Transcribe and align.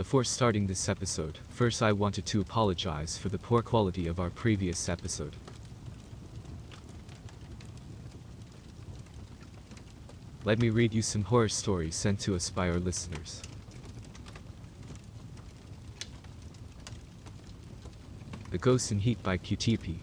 Before 0.00 0.24
starting 0.24 0.66
this 0.66 0.88
episode, 0.88 1.40
first 1.50 1.82
I 1.82 1.92
wanted 1.92 2.24
to 2.24 2.40
apologize 2.40 3.18
for 3.18 3.28
the 3.28 3.36
poor 3.36 3.60
quality 3.60 4.06
of 4.06 4.18
our 4.18 4.30
previous 4.30 4.88
episode. 4.88 5.36
Let 10.42 10.58
me 10.58 10.70
read 10.70 10.94
you 10.94 11.02
some 11.02 11.24
horror 11.24 11.50
stories 11.50 11.96
sent 11.96 12.18
to 12.20 12.34
us 12.34 12.48
by 12.48 12.70
our 12.70 12.78
listeners. 12.78 13.42
The 18.52 18.56
Ghost 18.56 18.92
in 18.92 19.00
Heat 19.00 19.22
by 19.22 19.36
QTP. 19.36 19.96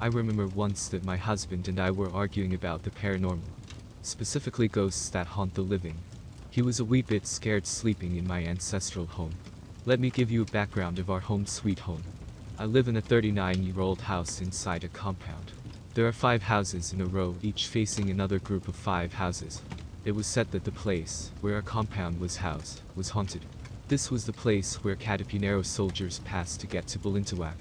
I 0.00 0.06
remember 0.06 0.46
once 0.46 0.86
that 0.90 1.04
my 1.04 1.16
husband 1.16 1.66
and 1.66 1.80
I 1.80 1.90
were 1.90 2.12
arguing 2.12 2.54
about 2.54 2.84
the 2.84 2.90
paranormal, 2.90 3.40
specifically 4.02 4.68
ghosts 4.68 5.08
that 5.08 5.26
haunt 5.26 5.54
the 5.54 5.62
living. 5.62 5.96
He 6.52 6.62
was 6.62 6.80
a 6.80 6.84
wee 6.84 7.02
bit 7.02 7.28
scared 7.28 7.64
sleeping 7.64 8.16
in 8.16 8.26
my 8.26 8.42
ancestral 8.42 9.06
home. 9.06 9.34
Let 9.86 10.00
me 10.00 10.10
give 10.10 10.32
you 10.32 10.42
a 10.42 10.46
background 10.46 10.98
of 10.98 11.08
our 11.08 11.20
home 11.20 11.46
sweet 11.46 11.78
home. 11.78 12.02
I 12.58 12.64
live 12.64 12.88
in 12.88 12.96
a 12.96 13.00
39 13.00 13.62
year 13.62 13.80
old 13.80 14.00
house 14.00 14.40
inside 14.40 14.82
a 14.82 14.88
compound. 14.88 15.52
There 15.94 16.08
are 16.08 16.12
five 16.12 16.42
houses 16.42 16.92
in 16.92 17.00
a 17.00 17.06
row, 17.06 17.36
each 17.40 17.68
facing 17.68 18.10
another 18.10 18.40
group 18.40 18.66
of 18.66 18.74
five 18.74 19.14
houses. 19.14 19.62
It 20.04 20.10
was 20.10 20.26
said 20.26 20.50
that 20.50 20.64
the 20.64 20.72
place, 20.72 21.30
where 21.40 21.54
our 21.54 21.62
compound 21.62 22.18
was 22.18 22.38
housed, 22.38 22.82
was 22.96 23.10
haunted. 23.10 23.44
This 23.86 24.10
was 24.10 24.26
the 24.26 24.32
place 24.32 24.82
where 24.82 24.96
Katipunero 24.96 25.64
soldiers 25.64 26.18
passed 26.24 26.58
to 26.60 26.66
get 26.66 26.88
to 26.88 26.98
Balintawak. 26.98 27.58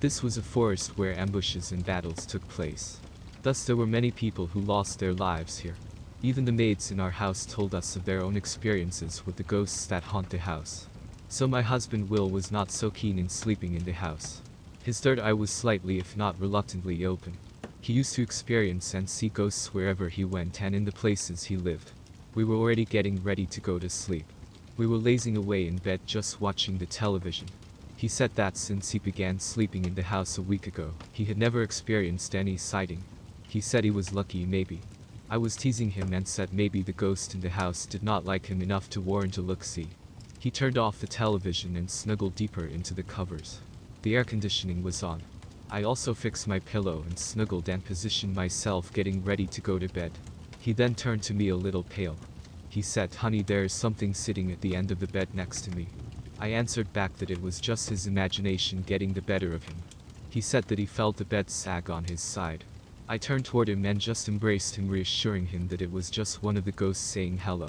This 0.00 0.20
was 0.20 0.36
a 0.36 0.42
forest 0.42 0.98
where 0.98 1.16
ambushes 1.16 1.70
and 1.70 1.86
battles 1.86 2.26
took 2.26 2.46
place. 2.48 2.98
Thus 3.42 3.62
there 3.64 3.76
were 3.76 3.86
many 3.86 4.10
people 4.10 4.48
who 4.48 4.60
lost 4.60 4.98
their 4.98 5.12
lives 5.12 5.58
here. 5.58 5.76
Even 6.24 6.44
the 6.44 6.52
maids 6.52 6.92
in 6.92 7.00
our 7.00 7.10
house 7.10 7.44
told 7.44 7.74
us 7.74 7.96
of 7.96 8.04
their 8.04 8.22
own 8.22 8.36
experiences 8.36 9.26
with 9.26 9.34
the 9.34 9.42
ghosts 9.42 9.86
that 9.86 10.04
haunt 10.04 10.30
the 10.30 10.38
house. 10.38 10.86
So 11.28 11.48
my 11.48 11.62
husband 11.62 12.08
Will 12.08 12.30
was 12.30 12.52
not 12.52 12.70
so 12.70 12.92
keen 12.92 13.18
in 13.18 13.28
sleeping 13.28 13.74
in 13.74 13.84
the 13.84 13.92
house. 13.92 14.40
His 14.84 15.00
third 15.00 15.18
eye 15.18 15.32
was 15.32 15.50
slightly 15.50 15.98
if 15.98 16.16
not 16.16 16.38
reluctantly 16.40 17.04
open. 17.04 17.32
He 17.80 17.92
used 17.92 18.14
to 18.14 18.22
experience 18.22 18.94
and 18.94 19.10
see 19.10 19.30
ghosts 19.30 19.74
wherever 19.74 20.08
he 20.08 20.24
went 20.24 20.62
and 20.62 20.76
in 20.76 20.84
the 20.84 20.92
places 20.92 21.42
he 21.42 21.56
lived. 21.56 21.90
We 22.36 22.44
were 22.44 22.54
already 22.54 22.84
getting 22.84 23.20
ready 23.24 23.46
to 23.46 23.60
go 23.60 23.80
to 23.80 23.90
sleep. 23.90 24.26
We 24.76 24.86
were 24.86 24.98
lazing 24.98 25.36
away 25.36 25.66
in 25.66 25.78
bed 25.78 26.02
just 26.06 26.40
watching 26.40 26.78
the 26.78 26.86
television. 26.86 27.48
He 27.96 28.06
said 28.06 28.36
that 28.36 28.56
since 28.56 28.92
he 28.92 29.00
began 29.00 29.40
sleeping 29.40 29.84
in 29.86 29.96
the 29.96 30.04
house 30.04 30.38
a 30.38 30.42
week 30.42 30.68
ago, 30.68 30.92
he 31.12 31.24
had 31.24 31.36
never 31.36 31.62
experienced 31.62 32.36
any 32.36 32.56
sighting. 32.56 33.02
He 33.48 33.60
said 33.60 33.82
he 33.82 33.90
was 33.90 34.14
lucky 34.14 34.46
maybe. 34.46 34.82
I 35.32 35.38
was 35.38 35.56
teasing 35.56 35.92
him 35.92 36.12
and 36.12 36.28
said 36.28 36.52
maybe 36.52 36.82
the 36.82 36.92
ghost 36.92 37.34
in 37.34 37.40
the 37.40 37.48
house 37.48 37.86
did 37.86 38.02
not 38.02 38.26
like 38.26 38.44
him 38.44 38.60
enough 38.60 38.90
to 38.90 39.00
warrant 39.00 39.38
a 39.38 39.40
look-see. 39.40 39.88
He 40.38 40.50
turned 40.50 40.76
off 40.76 41.00
the 41.00 41.06
television 41.06 41.74
and 41.74 41.90
snuggled 41.90 42.34
deeper 42.34 42.66
into 42.66 42.92
the 42.92 43.02
covers. 43.02 43.60
The 44.02 44.14
air 44.14 44.24
conditioning 44.24 44.82
was 44.82 45.02
on. 45.02 45.22
I 45.70 45.84
also 45.84 46.12
fixed 46.12 46.46
my 46.46 46.58
pillow 46.58 47.02
and 47.08 47.18
snuggled 47.18 47.70
and 47.70 47.82
positioned 47.82 48.36
myself 48.36 48.92
getting 48.92 49.24
ready 49.24 49.46
to 49.46 49.62
go 49.62 49.78
to 49.78 49.88
bed. 49.88 50.12
He 50.60 50.74
then 50.74 50.94
turned 50.94 51.22
to 51.22 51.32
me 51.32 51.48
a 51.48 51.56
little 51.56 51.84
pale. 51.84 52.18
He 52.68 52.82
said, 52.82 53.14
honey 53.14 53.40
there 53.40 53.64
is 53.64 53.72
something 53.72 54.12
sitting 54.12 54.52
at 54.52 54.60
the 54.60 54.76
end 54.76 54.90
of 54.90 55.00
the 55.00 55.06
bed 55.06 55.28
next 55.32 55.62
to 55.62 55.74
me. 55.74 55.88
I 56.40 56.48
answered 56.48 56.92
back 56.92 57.16
that 57.16 57.30
it 57.30 57.40
was 57.40 57.58
just 57.58 57.88
his 57.88 58.06
imagination 58.06 58.82
getting 58.82 59.14
the 59.14 59.22
better 59.22 59.54
of 59.54 59.64
him. 59.64 59.76
He 60.28 60.42
said 60.42 60.64
that 60.64 60.78
he 60.78 60.84
felt 60.84 61.16
the 61.16 61.24
bed 61.24 61.48
sag 61.48 61.88
on 61.88 62.04
his 62.04 62.20
side. 62.20 62.64
I 63.12 63.18
turned 63.18 63.44
toward 63.44 63.68
him 63.68 63.84
and 63.84 64.00
just 64.00 64.26
embraced 64.26 64.76
him 64.76 64.88
reassuring 64.88 65.44
him 65.44 65.68
that 65.68 65.82
it 65.82 65.92
was 65.92 66.08
just 66.08 66.42
one 66.42 66.56
of 66.56 66.64
the 66.64 66.72
ghosts 66.72 67.04
saying 67.04 67.36
hello. 67.36 67.68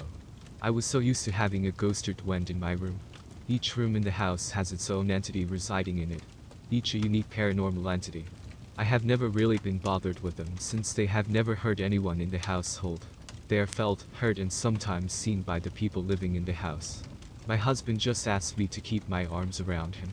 I 0.62 0.70
was 0.70 0.86
so 0.86 1.00
used 1.00 1.22
to 1.26 1.32
having 1.32 1.66
a 1.66 1.70
ghost 1.70 2.08
or 2.08 2.14
twend 2.14 2.48
in 2.48 2.58
my 2.58 2.72
room. 2.72 2.98
Each 3.46 3.76
room 3.76 3.94
in 3.94 4.00
the 4.00 4.10
house 4.10 4.52
has 4.52 4.72
its 4.72 4.88
own 4.88 5.10
entity 5.10 5.44
residing 5.44 5.98
in 5.98 6.12
it. 6.12 6.22
Each 6.70 6.94
a 6.94 6.98
unique 6.98 7.28
paranormal 7.28 7.92
entity. 7.92 8.24
I 8.78 8.84
have 8.84 9.04
never 9.04 9.28
really 9.28 9.58
been 9.58 9.76
bothered 9.76 10.20
with 10.20 10.36
them 10.36 10.56
since 10.58 10.94
they 10.94 11.04
have 11.04 11.28
never 11.28 11.54
hurt 11.54 11.78
anyone 11.78 12.22
in 12.22 12.30
the 12.30 12.38
household. 12.38 13.04
They 13.48 13.58
are 13.58 13.66
felt, 13.66 14.04
heard 14.14 14.38
and 14.38 14.50
sometimes 14.50 15.12
seen 15.12 15.42
by 15.42 15.58
the 15.58 15.70
people 15.70 16.02
living 16.02 16.36
in 16.36 16.46
the 16.46 16.54
house. 16.54 17.02
My 17.46 17.58
husband 17.58 18.00
just 18.00 18.26
asked 18.26 18.56
me 18.56 18.66
to 18.68 18.80
keep 18.80 19.06
my 19.10 19.26
arms 19.26 19.60
around 19.60 19.96
him, 19.96 20.08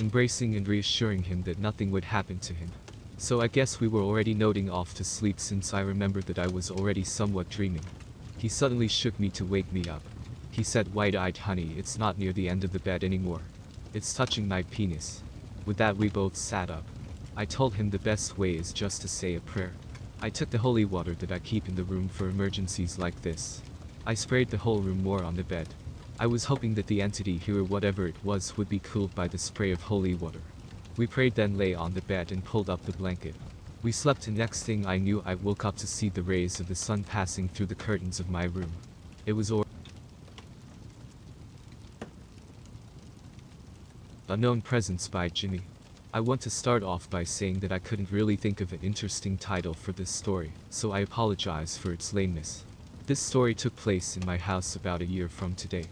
embracing 0.00 0.56
and 0.56 0.66
reassuring 0.66 1.22
him 1.22 1.44
that 1.44 1.60
nothing 1.60 1.92
would 1.92 2.06
happen 2.06 2.40
to 2.40 2.52
him. 2.52 2.72
So 3.22 3.40
I 3.40 3.46
guess 3.46 3.78
we 3.78 3.86
were 3.86 4.02
already 4.02 4.34
nodding 4.34 4.68
off 4.68 4.94
to 4.94 5.04
sleep 5.04 5.38
since 5.38 5.72
I 5.72 5.82
remembered 5.82 6.24
that 6.24 6.40
I 6.40 6.48
was 6.48 6.72
already 6.72 7.04
somewhat 7.04 7.48
dreaming. 7.48 7.84
He 8.36 8.48
suddenly 8.48 8.88
shook 8.88 9.18
me 9.20 9.28
to 9.30 9.44
wake 9.44 9.72
me 9.72 9.84
up. 9.88 10.02
He 10.50 10.64
said 10.64 10.92
wide-eyed 10.92 11.36
honey 11.36 11.72
it's 11.78 11.96
not 11.96 12.18
near 12.18 12.32
the 12.32 12.48
end 12.48 12.64
of 12.64 12.72
the 12.72 12.80
bed 12.80 13.04
anymore. 13.04 13.42
It's 13.94 14.12
touching 14.12 14.48
my 14.48 14.62
penis. 14.64 15.22
With 15.66 15.76
that 15.76 15.96
we 15.96 16.08
both 16.08 16.34
sat 16.34 16.68
up. 16.68 16.82
I 17.36 17.44
told 17.44 17.74
him 17.74 17.90
the 17.90 18.00
best 18.00 18.38
way 18.38 18.54
is 18.54 18.72
just 18.72 19.02
to 19.02 19.08
say 19.08 19.36
a 19.36 19.40
prayer. 19.40 19.72
I 20.20 20.28
took 20.28 20.50
the 20.50 20.58
holy 20.58 20.84
water 20.84 21.14
that 21.20 21.30
I 21.30 21.38
keep 21.38 21.68
in 21.68 21.76
the 21.76 21.84
room 21.84 22.08
for 22.08 22.28
emergencies 22.28 22.98
like 22.98 23.22
this. 23.22 23.62
I 24.04 24.14
sprayed 24.14 24.50
the 24.50 24.58
whole 24.58 24.80
room 24.80 25.00
more 25.00 25.22
on 25.22 25.36
the 25.36 25.44
bed. 25.44 25.68
I 26.18 26.26
was 26.26 26.46
hoping 26.46 26.74
that 26.74 26.88
the 26.88 27.00
entity 27.00 27.38
here 27.38 27.62
whatever 27.62 28.08
it 28.08 28.16
was 28.24 28.56
would 28.56 28.68
be 28.68 28.80
cooled 28.80 29.14
by 29.14 29.28
the 29.28 29.38
spray 29.38 29.70
of 29.70 29.82
holy 29.82 30.16
water. 30.16 30.40
We 30.96 31.06
prayed 31.06 31.34
then 31.34 31.56
lay 31.56 31.74
on 31.74 31.94
the 31.94 32.02
bed 32.02 32.32
and 32.32 32.44
pulled 32.44 32.68
up 32.68 32.84
the 32.84 32.92
blanket. 32.92 33.34
We 33.82 33.92
slept 33.92 34.26
and 34.26 34.36
next 34.36 34.64
thing 34.64 34.86
I 34.86 34.98
knew 34.98 35.22
I 35.24 35.34
woke 35.34 35.64
up 35.64 35.76
to 35.76 35.86
see 35.86 36.08
the 36.08 36.22
rays 36.22 36.60
of 36.60 36.68
the 36.68 36.74
sun 36.74 37.02
passing 37.02 37.48
through 37.48 37.66
the 37.66 37.74
curtains 37.74 38.20
of 38.20 38.30
my 38.30 38.44
room. 38.44 38.72
It 39.24 39.32
was 39.32 39.50
or 39.50 39.64
Unknown 44.28 44.60
Presence 44.60 45.08
by 45.08 45.28
Jimmy. 45.28 45.62
I 46.14 46.20
want 46.20 46.40
to 46.42 46.50
start 46.50 46.82
off 46.82 47.08
by 47.10 47.24
saying 47.24 47.60
that 47.60 47.72
I 47.72 47.78
couldn't 47.78 48.10
really 48.10 48.36
think 48.36 48.60
of 48.60 48.72
an 48.72 48.80
interesting 48.82 49.36
title 49.36 49.74
for 49.74 49.92
this 49.92 50.10
story, 50.10 50.52
so 50.70 50.92
I 50.92 51.00
apologize 51.00 51.76
for 51.76 51.92
its 51.92 52.12
lameness. 52.12 52.64
This 53.06 53.18
story 53.18 53.54
took 53.54 53.74
place 53.76 54.16
in 54.16 54.24
my 54.24 54.38
house 54.38 54.76
about 54.76 55.02
a 55.02 55.06
year 55.06 55.28
from 55.28 55.54
today. 55.54 55.84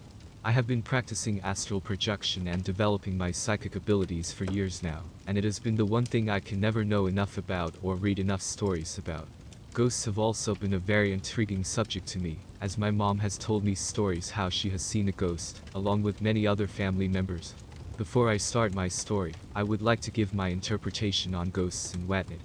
I 0.43 0.53
have 0.53 0.67
been 0.67 0.81
practicing 0.81 1.39
astral 1.43 1.83
projection 1.83 2.49
and 2.49 2.65
developing 2.65 3.19
my 3.19 3.31
psychic 3.31 3.77
abilities 3.77 4.33
for 4.33 4.45
years 4.45 4.83
now, 4.83 5.03
and 5.27 5.37
it 5.37 5.45
has 5.45 5.59
been 5.59 5.77
the 5.77 5.85
one 5.85 6.07
thing 6.07 6.31
I 6.31 6.41
can 6.41 6.59
never 6.59 6.83
know 6.83 7.09
enough 7.09 7.37
about 7.37 7.75
or 7.83 7.95
read 7.95 8.19
enough 8.19 8.41
stories 8.41 8.97
about. 8.97 9.29
Ghosts 9.75 10.07
have 10.07 10.19
also 10.19 10.55
been 10.55 10.73
a 10.73 10.79
very 10.79 11.13
intriguing 11.13 11.63
subject 11.63 12.07
to 12.09 12.19
me, 12.19 12.39
as 12.63 12.79
my 12.79 12.91
mom 12.91 13.19
has 13.19 13.37
told 13.37 13.65
me 13.65 13.75
stories 13.75 14.31
how 14.31 14.49
she 14.49 14.71
has 14.71 14.81
seen 14.81 15.09
a 15.09 15.13
ghost, 15.13 15.61
along 15.75 16.03
with 16.03 16.23
many 16.23 16.47
other 16.47 16.67
family 16.67 17.07
members. 17.07 17.53
Before 17.99 18.31
I 18.31 18.39
start 18.39 18.75
my 18.75 18.89
story, 18.89 19.35
I 19.55 19.63
would 19.63 19.83
like 19.83 20.01
to 20.01 20.11
give 20.11 20.33
my 20.33 20.49
interpretation 20.49 21.35
on 21.35 21.51
ghosts 21.51 21.95
in 21.95 22.09
Whatnot. 22.09 22.39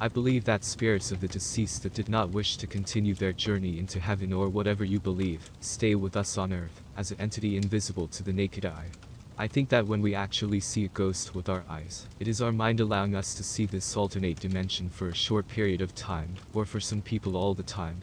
I 0.00 0.08
believe 0.08 0.44
that 0.46 0.64
spirits 0.64 1.12
of 1.12 1.20
the 1.20 1.28
deceased 1.28 1.82
that 1.82 1.94
did 1.94 2.08
not 2.08 2.30
wish 2.30 2.56
to 2.56 2.66
continue 2.66 3.14
their 3.14 3.32
journey 3.32 3.78
into 3.78 4.00
heaven 4.00 4.32
or 4.32 4.48
whatever 4.48 4.84
you 4.84 4.98
believe, 4.98 5.50
stay 5.60 5.94
with 5.94 6.16
us 6.16 6.38
on 6.38 6.52
earth, 6.52 6.81
as 6.96 7.10
an 7.10 7.20
entity 7.20 7.56
invisible 7.56 8.06
to 8.08 8.22
the 8.22 8.32
naked 8.32 8.66
eye. 8.66 8.86
I 9.38 9.48
think 9.48 9.70
that 9.70 9.86
when 9.86 10.02
we 10.02 10.14
actually 10.14 10.60
see 10.60 10.84
a 10.84 10.88
ghost 10.88 11.34
with 11.34 11.48
our 11.48 11.64
eyes, 11.68 12.06
it 12.20 12.28
is 12.28 12.42
our 12.42 12.52
mind 12.52 12.80
allowing 12.80 13.14
us 13.14 13.34
to 13.34 13.42
see 13.42 13.66
this 13.66 13.96
alternate 13.96 14.38
dimension 14.38 14.88
for 14.90 15.08
a 15.08 15.14
short 15.14 15.48
period 15.48 15.80
of 15.80 15.94
time, 15.94 16.34
or 16.52 16.64
for 16.64 16.80
some 16.80 17.00
people 17.00 17.36
all 17.36 17.54
the 17.54 17.62
time. 17.62 17.96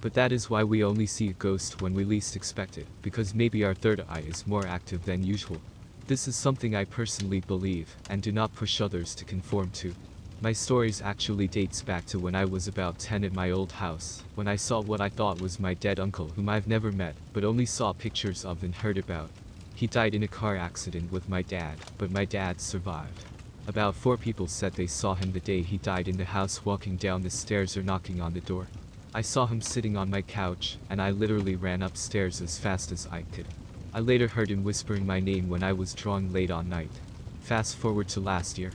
But 0.00 0.14
that 0.14 0.30
is 0.30 0.48
why 0.48 0.62
we 0.62 0.84
only 0.84 1.06
see 1.06 1.28
a 1.28 1.32
ghost 1.32 1.82
when 1.82 1.92
we 1.92 2.04
least 2.04 2.36
expect 2.36 2.78
it, 2.78 2.86
because 3.02 3.34
maybe 3.34 3.64
our 3.64 3.74
third 3.74 4.04
eye 4.08 4.24
is 4.26 4.46
more 4.46 4.66
active 4.66 5.04
than 5.04 5.24
usual. 5.24 5.60
This 6.06 6.28
is 6.28 6.36
something 6.36 6.76
I 6.76 6.84
personally 6.84 7.40
believe, 7.40 7.96
and 8.08 8.22
do 8.22 8.30
not 8.30 8.54
push 8.54 8.80
others 8.80 9.14
to 9.16 9.24
conform 9.24 9.70
to. 9.70 9.92
My 10.42 10.52
stories 10.52 11.00
actually 11.00 11.48
dates 11.48 11.80
back 11.80 12.04
to 12.06 12.18
when 12.18 12.34
I 12.34 12.44
was 12.44 12.68
about 12.68 12.98
10 12.98 13.24
at 13.24 13.32
my 13.32 13.50
old 13.50 13.72
house, 13.72 14.22
when 14.34 14.46
I 14.46 14.56
saw 14.56 14.82
what 14.82 15.00
I 15.00 15.08
thought 15.08 15.40
was 15.40 15.58
my 15.58 15.72
dead 15.72 15.98
uncle 15.98 16.28
whom 16.28 16.50
I've 16.50 16.68
never 16.68 16.92
met, 16.92 17.14
but 17.32 17.42
only 17.42 17.64
saw 17.64 17.94
pictures 17.94 18.44
of 18.44 18.62
and 18.62 18.74
heard 18.74 18.98
about. 18.98 19.30
He 19.74 19.86
died 19.86 20.14
in 20.14 20.22
a 20.22 20.28
car 20.28 20.54
accident 20.54 21.10
with 21.10 21.30
my 21.30 21.40
dad, 21.40 21.78
but 21.96 22.10
my 22.10 22.26
dad 22.26 22.60
survived. 22.60 23.24
About 23.66 23.94
four 23.94 24.18
people 24.18 24.46
said 24.46 24.74
they 24.74 24.86
saw 24.86 25.14
him 25.14 25.32
the 25.32 25.40
day 25.40 25.62
he 25.62 25.78
died 25.78 26.06
in 26.06 26.18
the 26.18 26.24
house 26.26 26.66
walking 26.66 26.96
down 26.96 27.22
the 27.22 27.30
stairs 27.30 27.74
or 27.74 27.82
knocking 27.82 28.20
on 28.20 28.34
the 28.34 28.40
door. 28.40 28.66
I 29.14 29.22
saw 29.22 29.46
him 29.46 29.62
sitting 29.62 29.96
on 29.96 30.10
my 30.10 30.20
couch, 30.20 30.76
and 30.90 31.00
I 31.00 31.12
literally 31.12 31.56
ran 31.56 31.82
upstairs 31.82 32.42
as 32.42 32.58
fast 32.58 32.92
as 32.92 33.08
I 33.10 33.22
could. 33.32 33.46
I 33.94 34.00
later 34.00 34.28
heard 34.28 34.50
him 34.50 34.64
whispering 34.64 35.06
my 35.06 35.18
name 35.18 35.48
when 35.48 35.62
I 35.62 35.72
was 35.72 35.94
drawing 35.94 36.30
late 36.30 36.50
on 36.50 36.68
night. 36.68 36.92
Fast 37.40 37.76
forward 37.76 38.08
to 38.08 38.20
last 38.20 38.58
year. 38.58 38.72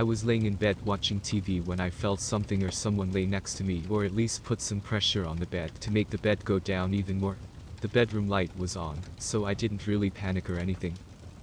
I 0.00 0.02
was 0.02 0.24
laying 0.24 0.46
in 0.46 0.54
bed 0.54 0.78
watching 0.86 1.20
TV 1.20 1.62
when 1.62 1.78
I 1.78 1.90
felt 1.90 2.22
something 2.22 2.64
or 2.64 2.70
someone 2.70 3.12
lay 3.12 3.26
next 3.26 3.56
to 3.56 3.64
me 3.64 3.82
or 3.90 4.02
at 4.02 4.14
least 4.14 4.44
put 4.44 4.62
some 4.62 4.80
pressure 4.80 5.26
on 5.26 5.36
the 5.36 5.44
bed 5.44 5.78
to 5.82 5.90
make 5.90 6.08
the 6.08 6.16
bed 6.16 6.42
go 6.42 6.58
down 6.58 6.94
even 6.94 7.20
more. 7.20 7.36
The 7.82 7.88
bedroom 7.88 8.26
light 8.26 8.50
was 8.56 8.76
on, 8.76 8.98
so 9.18 9.44
I 9.44 9.52
didn't 9.52 9.86
really 9.86 10.08
panic 10.08 10.48
or 10.48 10.56
anything. 10.56 10.94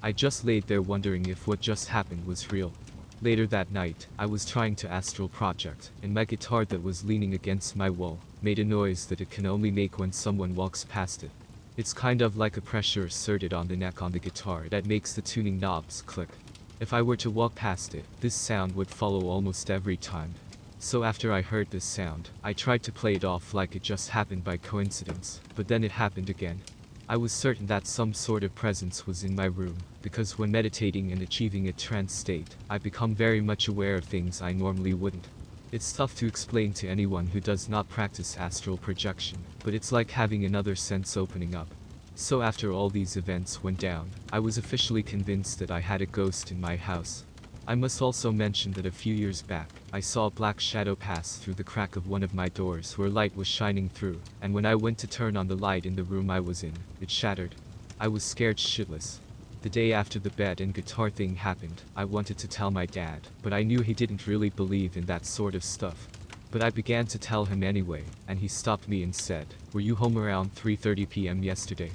I 0.01 0.11
just 0.11 0.43
laid 0.43 0.65
there 0.65 0.81
wondering 0.81 1.27
if 1.27 1.45
what 1.45 1.61
just 1.61 1.89
happened 1.89 2.25
was 2.25 2.51
real. 2.51 2.73
Later 3.21 3.45
that 3.45 3.71
night, 3.71 4.07
I 4.17 4.25
was 4.25 4.43
trying 4.43 4.75
to 4.77 4.91
astral 4.91 5.29
project, 5.29 5.91
and 6.01 6.11
my 6.11 6.25
guitar 6.25 6.65
that 6.65 6.81
was 6.81 7.05
leaning 7.05 7.35
against 7.35 7.75
my 7.75 7.91
wall 7.91 8.17
made 8.41 8.57
a 8.57 8.63
noise 8.63 9.05
that 9.05 9.21
it 9.21 9.29
can 9.29 9.45
only 9.45 9.69
make 9.69 9.99
when 9.99 10.11
someone 10.11 10.55
walks 10.55 10.83
past 10.83 11.21
it. 11.21 11.29
It's 11.77 11.93
kind 11.93 12.23
of 12.23 12.37
like 12.37 12.57
a 12.57 12.61
pressure 12.61 13.05
asserted 13.05 13.53
on 13.53 13.67
the 13.67 13.77
neck 13.77 14.01
on 14.01 14.13
the 14.13 14.17
guitar 14.17 14.65
that 14.71 14.87
makes 14.87 15.13
the 15.13 15.21
tuning 15.21 15.59
knobs 15.59 16.01
click. 16.01 16.29
If 16.79 16.93
I 16.93 17.01
were 17.01 17.17
to 17.17 17.31
walk 17.31 17.55
past 17.55 17.95
it, 17.95 18.05
this 18.21 18.35
sound 18.35 18.75
would 18.75 18.89
follow 18.89 19.29
almost 19.29 19.71
every 19.71 19.97
time. 19.97 20.35
So 20.77 21.03
after 21.03 21.33
I 21.33 21.41
heard 21.41 21.71
this 21.71 21.83
sound, 21.83 22.29
I 22.43 22.53
tried 22.53 22.83
to 22.83 22.91
play 22.91 23.15
it 23.15 23.25
off 23.25 23.55
like 23.55 23.75
it 23.75 23.81
just 23.81 24.09
happened 24.09 24.43
by 24.43 24.57
coincidence, 24.57 25.41
but 25.55 25.67
then 25.67 25.83
it 25.83 25.91
happened 25.91 26.29
again. 26.29 26.61
I 27.09 27.17
was 27.17 27.31
certain 27.31 27.65
that 27.65 27.87
some 27.87 28.13
sort 28.13 28.43
of 28.43 28.53
presence 28.53 29.07
was 29.07 29.23
in 29.23 29.33
my 29.33 29.45
room, 29.45 29.77
because 30.03 30.37
when 30.37 30.51
meditating 30.51 31.11
and 31.11 31.23
achieving 31.23 31.67
a 31.67 31.73
trance 31.73 32.13
state, 32.13 32.55
I 32.69 32.77
become 32.77 33.15
very 33.15 33.41
much 33.41 33.67
aware 33.67 33.95
of 33.95 34.03
things 34.03 34.43
I 34.43 34.51
normally 34.51 34.93
wouldn't. 34.93 35.25
It's 35.71 35.91
tough 35.91 36.15
to 36.17 36.27
explain 36.27 36.73
to 36.73 36.87
anyone 36.87 37.25
who 37.25 37.39
does 37.39 37.67
not 37.67 37.89
practice 37.89 38.37
astral 38.37 38.77
projection, 38.77 39.39
but 39.63 39.73
it's 39.73 39.91
like 39.91 40.11
having 40.11 40.45
another 40.45 40.75
sense 40.75 41.17
opening 41.17 41.55
up. 41.55 41.69
So 42.19 42.41
after 42.41 42.71
all 42.71 42.89
these 42.89 43.15
events 43.15 43.63
went 43.63 43.77
down, 43.77 44.09
I 44.33 44.39
was 44.39 44.57
officially 44.57 45.03
convinced 45.03 45.59
that 45.59 45.69
I 45.69 45.79
had 45.79 46.01
a 46.01 46.07
ghost 46.07 46.51
in 46.51 46.59
my 46.59 46.75
house. 46.75 47.23
I 47.67 47.75
must 47.75 48.01
also 48.01 48.31
mention 48.31 48.71
that 48.71 48.87
a 48.87 48.91
few 48.91 49.13
years 49.13 49.43
back, 49.43 49.69
I 49.93 49.99
saw 49.99 50.25
a 50.25 50.31
black 50.31 50.59
shadow 50.59 50.95
pass 50.95 51.37
through 51.37 51.53
the 51.53 51.63
crack 51.63 51.95
of 51.95 52.07
one 52.07 52.23
of 52.23 52.33
my 52.33 52.49
doors 52.49 52.97
where 52.97 53.07
light 53.07 53.35
was 53.35 53.47
shining 53.47 53.87
through, 53.87 54.19
and 54.41 54.51
when 54.51 54.65
I 54.65 54.73
went 54.73 54.97
to 54.97 55.07
turn 55.07 55.37
on 55.37 55.47
the 55.47 55.55
light 55.55 55.85
in 55.85 55.95
the 55.95 56.03
room 56.03 56.31
I 56.31 56.39
was 56.39 56.63
in, 56.63 56.73
it 56.99 57.11
shattered. 57.11 57.53
I 57.99 58.07
was 58.07 58.23
scared 58.23 58.57
shitless. 58.57 59.19
The 59.61 59.69
day 59.69 59.93
after 59.93 60.17
the 60.17 60.31
bed 60.31 60.59
and 60.59 60.73
guitar 60.73 61.11
thing 61.11 61.35
happened, 61.35 61.83
I 61.95 62.05
wanted 62.05 62.39
to 62.39 62.47
tell 62.47 62.71
my 62.71 62.87
dad, 62.87 63.27
but 63.43 63.53
I 63.53 63.61
knew 63.61 63.81
he 63.81 63.93
didn't 63.93 64.25
really 64.25 64.49
believe 64.49 64.97
in 64.97 65.05
that 65.05 65.27
sort 65.27 65.53
of 65.53 65.63
stuff. 65.63 66.07
But 66.49 66.63
I 66.63 66.71
began 66.71 67.05
to 67.07 67.19
tell 67.19 67.45
him 67.45 67.61
anyway, 67.61 68.05
and 68.27 68.39
he 68.39 68.47
stopped 68.47 68.87
me 68.87 69.03
and 69.03 69.13
said, 69.13 69.53
Were 69.71 69.81
you 69.81 69.93
home 69.93 70.17
around 70.17 70.55
3.30 70.55 71.07
p.m. 71.09 71.43
yesterday? 71.43 71.91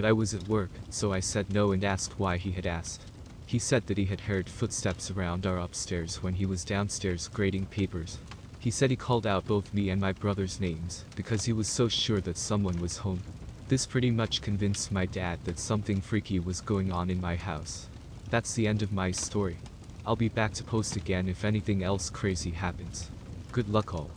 But 0.00 0.08
I 0.08 0.12
was 0.12 0.32
at 0.32 0.48
work, 0.48 0.70
so 0.88 1.12
I 1.12 1.20
said 1.20 1.52
no 1.52 1.72
and 1.72 1.84
asked 1.84 2.18
why 2.18 2.38
he 2.38 2.52
had 2.52 2.64
asked. 2.64 3.02
He 3.44 3.58
said 3.58 3.86
that 3.86 3.98
he 3.98 4.06
had 4.06 4.22
heard 4.22 4.48
footsteps 4.48 5.10
around 5.10 5.44
our 5.44 5.58
upstairs 5.58 6.22
when 6.22 6.32
he 6.32 6.46
was 6.46 6.64
downstairs 6.64 7.28
grading 7.28 7.66
papers. 7.66 8.16
He 8.58 8.70
said 8.70 8.88
he 8.88 8.96
called 8.96 9.26
out 9.26 9.46
both 9.46 9.74
me 9.74 9.90
and 9.90 10.00
my 10.00 10.12
brother's 10.12 10.58
names, 10.58 11.04
because 11.16 11.44
he 11.44 11.52
was 11.52 11.68
so 11.68 11.86
sure 11.86 12.22
that 12.22 12.38
someone 12.38 12.80
was 12.80 12.96
home. 12.96 13.20
This 13.68 13.84
pretty 13.84 14.10
much 14.10 14.40
convinced 14.40 14.90
my 14.90 15.04
dad 15.04 15.38
that 15.44 15.58
something 15.58 16.00
freaky 16.00 16.40
was 16.40 16.62
going 16.62 16.90
on 16.90 17.10
in 17.10 17.20
my 17.20 17.36
house. 17.36 17.86
That's 18.30 18.54
the 18.54 18.66
end 18.66 18.80
of 18.80 18.94
my 18.94 19.10
story. 19.10 19.58
I'll 20.06 20.16
be 20.16 20.30
back 20.30 20.54
to 20.54 20.64
post 20.64 20.96
again 20.96 21.28
if 21.28 21.44
anything 21.44 21.82
else 21.82 22.08
crazy 22.08 22.52
happens. 22.52 23.10
Good 23.52 23.68
luck 23.68 23.92
all. 23.92 24.10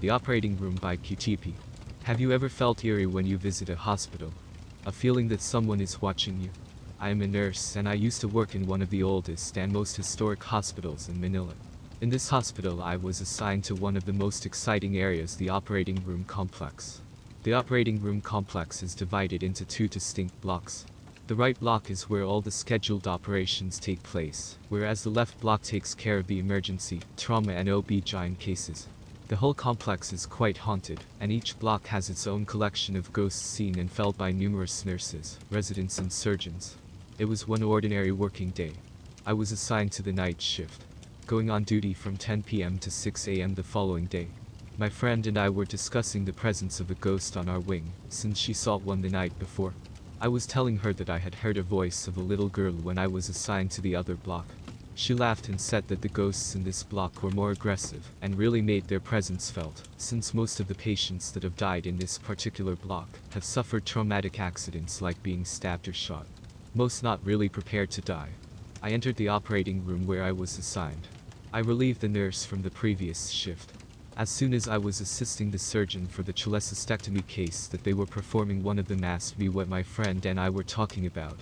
The 0.00 0.10
Operating 0.10 0.56
Room 0.58 0.76
by 0.76 0.96
QTP. 0.96 1.54
Have 2.04 2.20
you 2.20 2.30
ever 2.30 2.48
felt 2.48 2.84
eerie 2.84 3.06
when 3.06 3.26
you 3.26 3.36
visit 3.36 3.68
a 3.68 3.74
hospital? 3.74 4.32
A 4.86 4.92
feeling 4.92 5.26
that 5.26 5.40
someone 5.40 5.80
is 5.80 6.00
watching 6.00 6.40
you? 6.40 6.50
I 7.00 7.08
am 7.08 7.20
a 7.20 7.26
nurse 7.26 7.74
and 7.74 7.88
I 7.88 7.94
used 7.94 8.20
to 8.20 8.28
work 8.28 8.54
in 8.54 8.64
one 8.68 8.80
of 8.80 8.90
the 8.90 9.02
oldest 9.02 9.58
and 9.58 9.72
most 9.72 9.96
historic 9.96 10.40
hospitals 10.40 11.08
in 11.08 11.20
Manila. 11.20 11.52
In 12.00 12.10
this 12.10 12.28
hospital 12.28 12.80
I 12.80 12.94
was 12.94 13.20
assigned 13.20 13.64
to 13.64 13.74
one 13.74 13.96
of 13.96 14.04
the 14.04 14.12
most 14.12 14.46
exciting 14.46 14.96
areas 14.96 15.34
the 15.34 15.48
operating 15.48 16.00
room 16.06 16.22
complex. 16.28 17.00
The 17.42 17.54
operating 17.54 18.00
room 18.00 18.20
complex 18.20 18.84
is 18.84 18.94
divided 18.94 19.42
into 19.42 19.64
two 19.64 19.88
distinct 19.88 20.40
blocks. 20.40 20.86
The 21.26 21.34
right 21.34 21.58
block 21.58 21.90
is 21.90 22.08
where 22.08 22.22
all 22.22 22.40
the 22.40 22.52
scheduled 22.52 23.08
operations 23.08 23.80
take 23.80 24.04
place, 24.04 24.58
whereas 24.68 25.02
the 25.02 25.10
left 25.10 25.40
block 25.40 25.62
takes 25.62 25.92
care 25.92 26.18
of 26.18 26.28
the 26.28 26.38
emergency, 26.38 27.00
trauma 27.16 27.54
and 27.54 27.68
OB-GYN 27.68 28.38
cases. 28.38 28.86
The 29.28 29.36
whole 29.36 29.52
complex 29.52 30.10
is 30.14 30.24
quite 30.24 30.56
haunted, 30.56 31.04
and 31.20 31.30
each 31.30 31.58
block 31.58 31.88
has 31.88 32.08
its 32.08 32.26
own 32.26 32.46
collection 32.46 32.96
of 32.96 33.12
ghosts 33.12 33.44
seen 33.44 33.78
and 33.78 33.92
felt 33.92 34.16
by 34.16 34.32
numerous 34.32 34.86
nurses, 34.86 35.38
residents 35.50 35.98
and 35.98 36.10
surgeons. 36.10 36.76
It 37.18 37.26
was 37.26 37.46
one 37.46 37.62
ordinary 37.62 38.10
working 38.10 38.48
day. 38.48 38.72
I 39.26 39.34
was 39.34 39.52
assigned 39.52 39.92
to 39.92 40.02
the 40.02 40.14
night 40.14 40.40
shift, 40.40 40.82
going 41.26 41.50
on 41.50 41.64
duty 41.64 41.92
from 41.92 42.16
10 42.16 42.44
p.m. 42.44 42.78
to 42.78 42.90
6 42.90 43.28
a.m. 43.28 43.54
the 43.54 43.62
following 43.62 44.06
day. 44.06 44.28
My 44.78 44.88
friend 44.88 45.26
and 45.26 45.36
I 45.36 45.50
were 45.50 45.66
discussing 45.66 46.24
the 46.24 46.32
presence 46.32 46.80
of 46.80 46.90
a 46.90 46.94
ghost 46.94 47.36
on 47.36 47.50
our 47.50 47.60
wing, 47.60 47.92
since 48.08 48.38
she 48.38 48.54
saw 48.54 48.78
one 48.78 49.02
the 49.02 49.10
night 49.10 49.38
before. 49.38 49.74
I 50.22 50.28
was 50.28 50.46
telling 50.46 50.78
her 50.78 50.94
that 50.94 51.10
I 51.10 51.18
had 51.18 51.34
heard 51.34 51.58
a 51.58 51.62
voice 51.62 52.08
of 52.08 52.16
a 52.16 52.22
little 52.22 52.48
girl 52.48 52.72
when 52.72 52.96
I 52.96 53.06
was 53.08 53.28
assigned 53.28 53.72
to 53.72 53.82
the 53.82 53.94
other 53.94 54.14
block. 54.14 54.46
She 54.98 55.14
laughed 55.14 55.48
and 55.48 55.60
said 55.60 55.86
that 55.86 56.02
the 56.02 56.08
ghosts 56.08 56.56
in 56.56 56.64
this 56.64 56.82
block 56.82 57.22
were 57.22 57.30
more 57.30 57.52
aggressive 57.52 58.10
and 58.20 58.36
really 58.36 58.60
made 58.60 58.88
their 58.88 58.98
presence 58.98 59.48
felt, 59.48 59.86
since 59.96 60.34
most 60.34 60.58
of 60.58 60.66
the 60.66 60.74
patients 60.74 61.30
that 61.30 61.44
have 61.44 61.56
died 61.56 61.86
in 61.86 61.96
this 61.96 62.18
particular 62.18 62.74
block 62.74 63.08
have 63.30 63.44
suffered 63.44 63.86
traumatic 63.86 64.40
accidents 64.40 65.00
like 65.00 65.22
being 65.22 65.44
stabbed 65.44 65.86
or 65.86 65.92
shot. 65.92 66.26
Most 66.74 67.04
not 67.04 67.24
really 67.24 67.48
prepared 67.48 67.92
to 67.92 68.00
die. 68.00 68.30
I 68.82 68.90
entered 68.90 69.14
the 69.14 69.28
operating 69.28 69.86
room 69.86 70.04
where 70.04 70.24
I 70.24 70.32
was 70.32 70.58
assigned. 70.58 71.06
I 71.52 71.60
relieved 71.60 72.00
the 72.00 72.08
nurse 72.08 72.44
from 72.44 72.62
the 72.62 72.70
previous 72.70 73.28
shift. 73.28 73.74
As 74.16 74.28
soon 74.28 74.52
as 74.52 74.66
I 74.66 74.78
was 74.78 75.00
assisting 75.00 75.52
the 75.52 75.58
surgeon 75.60 76.08
for 76.08 76.24
the 76.24 76.32
cholecystectomy 76.32 77.24
case 77.28 77.68
that 77.68 77.84
they 77.84 77.92
were 77.92 78.04
performing 78.04 78.64
one 78.64 78.80
of 78.80 78.88
them 78.88 79.04
asked 79.04 79.38
me 79.38 79.48
what 79.48 79.68
my 79.68 79.84
friend 79.84 80.26
and 80.26 80.40
I 80.40 80.50
were 80.50 80.64
talking 80.64 81.06
about. 81.06 81.38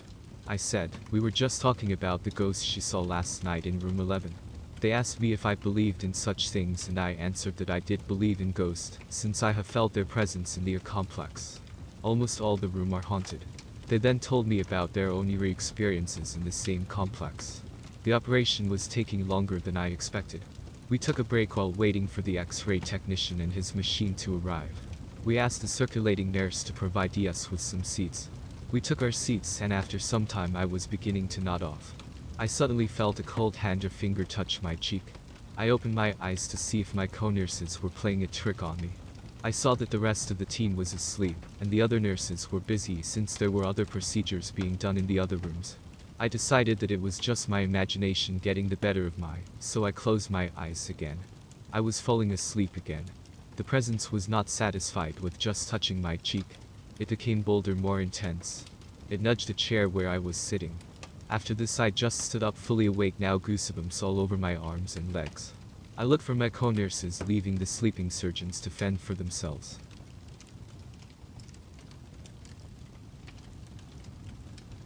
I 0.49 0.55
said, 0.55 0.91
we 1.11 1.19
were 1.19 1.33
just 1.33 1.61
talking 1.61 1.91
about 1.91 2.23
the 2.23 2.31
ghost 2.31 2.65
she 2.65 2.81
saw 2.81 3.01
last 3.01 3.43
night 3.43 3.67
in 3.67 3.81
room 3.81 3.99
11. 3.99 4.33
They 4.81 4.93
asked 4.93 5.21
me 5.21 5.33
if 5.33 5.45
I 5.45 5.57
believed 5.57 6.05
in 6.05 6.15
such 6.15 6.51
things 6.51 6.87
and 6.87 7.01
I 7.01 7.13
answered 7.15 7.57
that 7.57 7.69
I 7.69 7.81
did 7.81 8.07
believe 8.07 8.41
in 8.41 8.53
ghosts, 8.53 8.97
since 9.09 9.43
I 9.43 9.51
have 9.51 9.67
felt 9.67 9.93
their 9.93 10.05
presence 10.05 10.57
in 10.57 10.65
the 10.65 10.79
complex. 10.79 11.59
Almost 12.05 12.41
all 12.41 12.57
the 12.57 12.69
room 12.69 12.95
are 12.95 13.03
haunted. 13.03 13.45
They 13.89 13.99
then 13.99 14.21
told 14.21 14.47
me 14.47 14.61
about 14.61 14.93
their 14.93 15.11
own 15.11 15.29
eerie 15.29 15.51
experiences 15.51 16.37
in 16.37 16.45
the 16.45 16.53
same 16.53 16.87
complex. 16.87 17.63
The 18.05 18.13
operation 18.13 18.69
was 18.69 18.87
taking 18.87 19.27
longer 19.27 19.59
than 19.59 19.77
I 19.77 19.89
expected. 19.89 20.43
We 20.89 20.99
took 20.99 21.19
a 21.19 21.25
break 21.25 21.57
while 21.57 21.73
waiting 21.73 22.07
for 22.07 22.23
the 22.23 22.39
x-ray 22.39 22.79
technician 22.79 23.41
and 23.41 23.53
his 23.53 23.75
machine 23.75 24.15
to 24.17 24.39
arrive. 24.39 24.81
We 25.25 25.39
asked 25.39 25.63
the 25.63 25.67
circulating 25.67 26.31
nurse 26.31 26.63
to 26.63 26.73
provide 26.73 27.19
us 27.19 27.51
with 27.51 27.61
some 27.61 27.83
seats. 27.83 28.29
We 28.73 28.81
took 28.81 29.01
our 29.01 29.13
seats 29.13 29.61
and 29.61 29.73
after 29.73 30.01
some 30.01 30.27
time 30.27 30.57
I 30.57 30.65
was 30.65 30.89
beginning 30.89 31.29
to 31.29 31.41
nod 31.41 31.63
off. 31.63 31.95
I 32.37 32.47
suddenly 32.47 32.89
felt 32.89 33.21
a 33.21 33.23
cold 33.23 33.55
hand 33.55 33.85
or 33.85 33.91
finger 33.91 34.25
touch 34.25 34.61
my 34.61 34.75
cheek. 34.75 35.05
I 35.57 35.69
opened 35.69 35.95
my 35.95 36.15
eyes 36.21 36.49
to 36.49 36.57
see 36.57 36.81
if 36.81 36.95
my 36.95 37.07
co-nurses 37.07 37.81
were 37.81 37.91
playing 37.91 38.25
a 38.25 38.27
trick 38.27 38.65
on 38.65 38.77
me. 38.79 38.91
I 39.45 39.53
saw 39.53 39.77
that 39.77 39.91
the 39.91 40.01
rest 40.01 40.33
of 40.33 40.39
the 40.39 40.45
team 40.45 40.75
was 40.75 40.93
asleep, 40.93 41.37
and 41.61 41.71
the 41.71 41.81
other 41.81 42.01
nurses 42.01 42.51
were 42.51 42.59
busy 42.59 43.03
since 43.03 43.37
there 43.37 43.53
were 43.53 43.65
other 43.65 43.85
procedures 43.85 44.51
being 44.51 44.75
done 44.75 44.97
in 44.97 45.07
the 45.07 45.21
other 45.21 45.37
rooms. 45.37 45.77
I 46.19 46.27
decided 46.27 46.81
that 46.81 46.91
it 46.91 47.01
was 47.01 47.21
just 47.21 47.49
my 47.49 47.61
imagination 47.61 48.39
getting 48.39 48.69
the 48.69 48.77
better 48.77 49.07
of 49.07 49.17
my, 49.17 49.39
so 49.61 49.85
I 49.85 49.93
closed 49.93 50.29
my 50.29 50.51
eyes 50.57 50.91
again. 50.91 51.19
I 51.73 51.81
was 51.81 52.01
falling 52.01 52.33
asleep 52.33 52.77
again. 52.77 53.05
The 53.55 53.65
presence 53.65 54.11
was 54.11 54.29
not 54.29 54.49
satisfied 54.49 55.21
with 55.21 55.39
just 55.39 55.69
touching 55.69 56.03
my 56.03 56.17
cheek. 56.17 56.47
It 56.99 57.09
became 57.09 57.43
bolder, 57.43 57.75
more 57.75 58.01
intense. 58.01 58.65
It 59.11 59.21
nudged 59.21 59.49
the 59.49 59.55
chair 59.55 59.89
where 59.89 60.09
I 60.09 60.19
was 60.19 60.37
sitting. 60.37 60.75
After 61.29 61.53
this 61.55 61.79
I 61.79 61.91
just 61.91 62.21
stood 62.21 62.43
up 62.43 62.57
fully 62.57 62.87
awake 62.87 63.15
now 63.19 63.39
goosebumps 63.39 64.03
all 64.03 64.19
over 64.19 64.37
my 64.37 64.57
arms 64.57 64.97
and 64.97 65.13
legs. 65.13 65.53
I 65.99 66.05
looked 66.05 66.25
for 66.25 66.35
my 66.35 66.49
co-nurses 66.49 67.27
leaving 67.27 67.57
the 67.57 67.67
sleeping 67.67 68.11
surgeons 68.11 68.61
to 68.61 68.71
fend 68.71 69.01
for 69.01 69.15
themselves. 69.15 69.79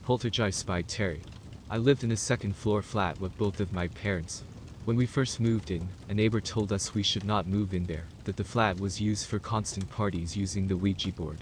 Poltergeist 0.03 0.67
by 0.67 0.83
Terry. 0.83 1.23
I 1.71 1.77
lived 1.77 2.03
in 2.03 2.11
a 2.11 2.17
second 2.17 2.57
floor 2.57 2.83
flat 2.83 3.21
with 3.21 3.39
both 3.39 3.61
of 3.61 3.73
my 3.73 3.87
parents. 3.87 4.43
When 4.85 4.97
we 4.97 5.07
first 5.07 5.39
moved 5.39 5.71
in, 5.71 5.89
a 6.09 6.15
neighbor 6.15 6.41
told 6.41 6.73
us 6.73 6.95
we 6.95 7.05
should 7.05 7.25
not 7.25 7.47
move 7.47 7.75
in 7.75 7.85
there, 7.85 8.07
that 8.25 8.37
the 8.37 8.43
flat 8.43 8.81
was 8.81 9.01
used 9.01 9.27
for 9.27 9.39
constant 9.39 9.89
parties 9.91 10.37
using 10.37 10.67
the 10.67 10.77
Ouija 10.77 11.13
board. 11.13 11.39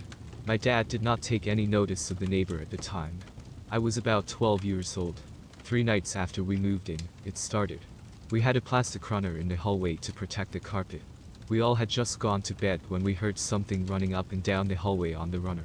My 0.49 0.57
dad 0.57 0.89
did 0.89 1.03
not 1.03 1.21
take 1.21 1.47
any 1.47 1.67
notice 1.67 2.11
of 2.11 2.21
the 2.21 2.27
neighbor 2.27 2.59
at 2.59 2.71
the 2.71 2.79
time. 2.79 3.19
I 3.71 3.77
was 3.77 3.99
about 3.99 4.27
12 4.27 4.65
years 4.65 4.97
old. 4.97 5.21
Three 5.59 5.83
nights 5.83 6.17
after 6.17 6.43
we 6.43 6.57
moved 6.57 6.89
in, 6.89 7.01
it 7.27 7.37
started. 7.37 7.81
We 8.31 8.41
had 8.41 8.57
a 8.57 8.63
plastic 8.63 9.11
runner 9.11 9.37
in 9.37 9.49
the 9.49 9.57
hallway 9.57 9.97
to 9.97 10.11
protect 10.11 10.53
the 10.53 10.59
carpet. 10.59 11.03
We 11.51 11.61
all 11.61 11.75
had 11.75 11.91
just 11.91 12.19
gone 12.19 12.41
to 12.41 12.55
bed 12.55 12.81
when 12.89 13.05
we 13.05 13.13
heard 13.13 13.39
something 13.39 13.85
running 13.85 14.15
up 14.15 14.33
and 14.33 14.43
down 14.43 14.69
the 14.69 14.75
hallway 14.75 15.13
on 15.13 15.31
the 15.31 15.39
runner. 15.39 15.65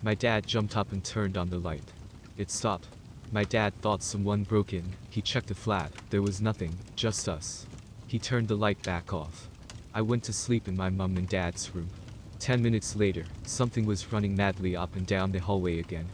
My 0.00 0.14
dad 0.14 0.46
jumped 0.46 0.76
up 0.76 0.92
and 0.92 1.02
turned 1.02 1.36
on 1.36 1.50
the 1.50 1.58
light. 1.58 1.90
It 2.36 2.52
stopped. 2.52 2.86
My 3.32 3.42
dad 3.42 3.74
thought 3.82 4.04
someone 4.04 4.44
broke 4.44 4.72
in. 4.72 4.84
He 5.10 5.22
checked 5.22 5.48
the 5.48 5.56
flat. 5.56 5.90
There 6.10 6.22
was 6.22 6.40
nothing, 6.40 6.78
just 6.94 7.28
us. 7.28 7.66
He 8.06 8.20
turned 8.20 8.46
the 8.46 8.54
light 8.54 8.80
back 8.84 9.12
off. 9.12 9.48
I 9.92 10.02
went 10.02 10.22
to 10.24 10.32
sleep 10.32 10.68
in 10.68 10.76
my 10.76 10.88
mum 10.88 11.16
and 11.16 11.28
dad's 11.28 11.74
room. 11.74 11.88
Ten 12.40 12.62
minutes 12.62 12.96
later, 12.96 13.26
something 13.44 13.84
was 13.84 14.10
running 14.10 14.34
madly 14.34 14.74
up 14.74 14.96
and 14.96 15.06
down 15.06 15.30
the 15.30 15.38
hallway 15.38 15.78
again. 15.78 16.06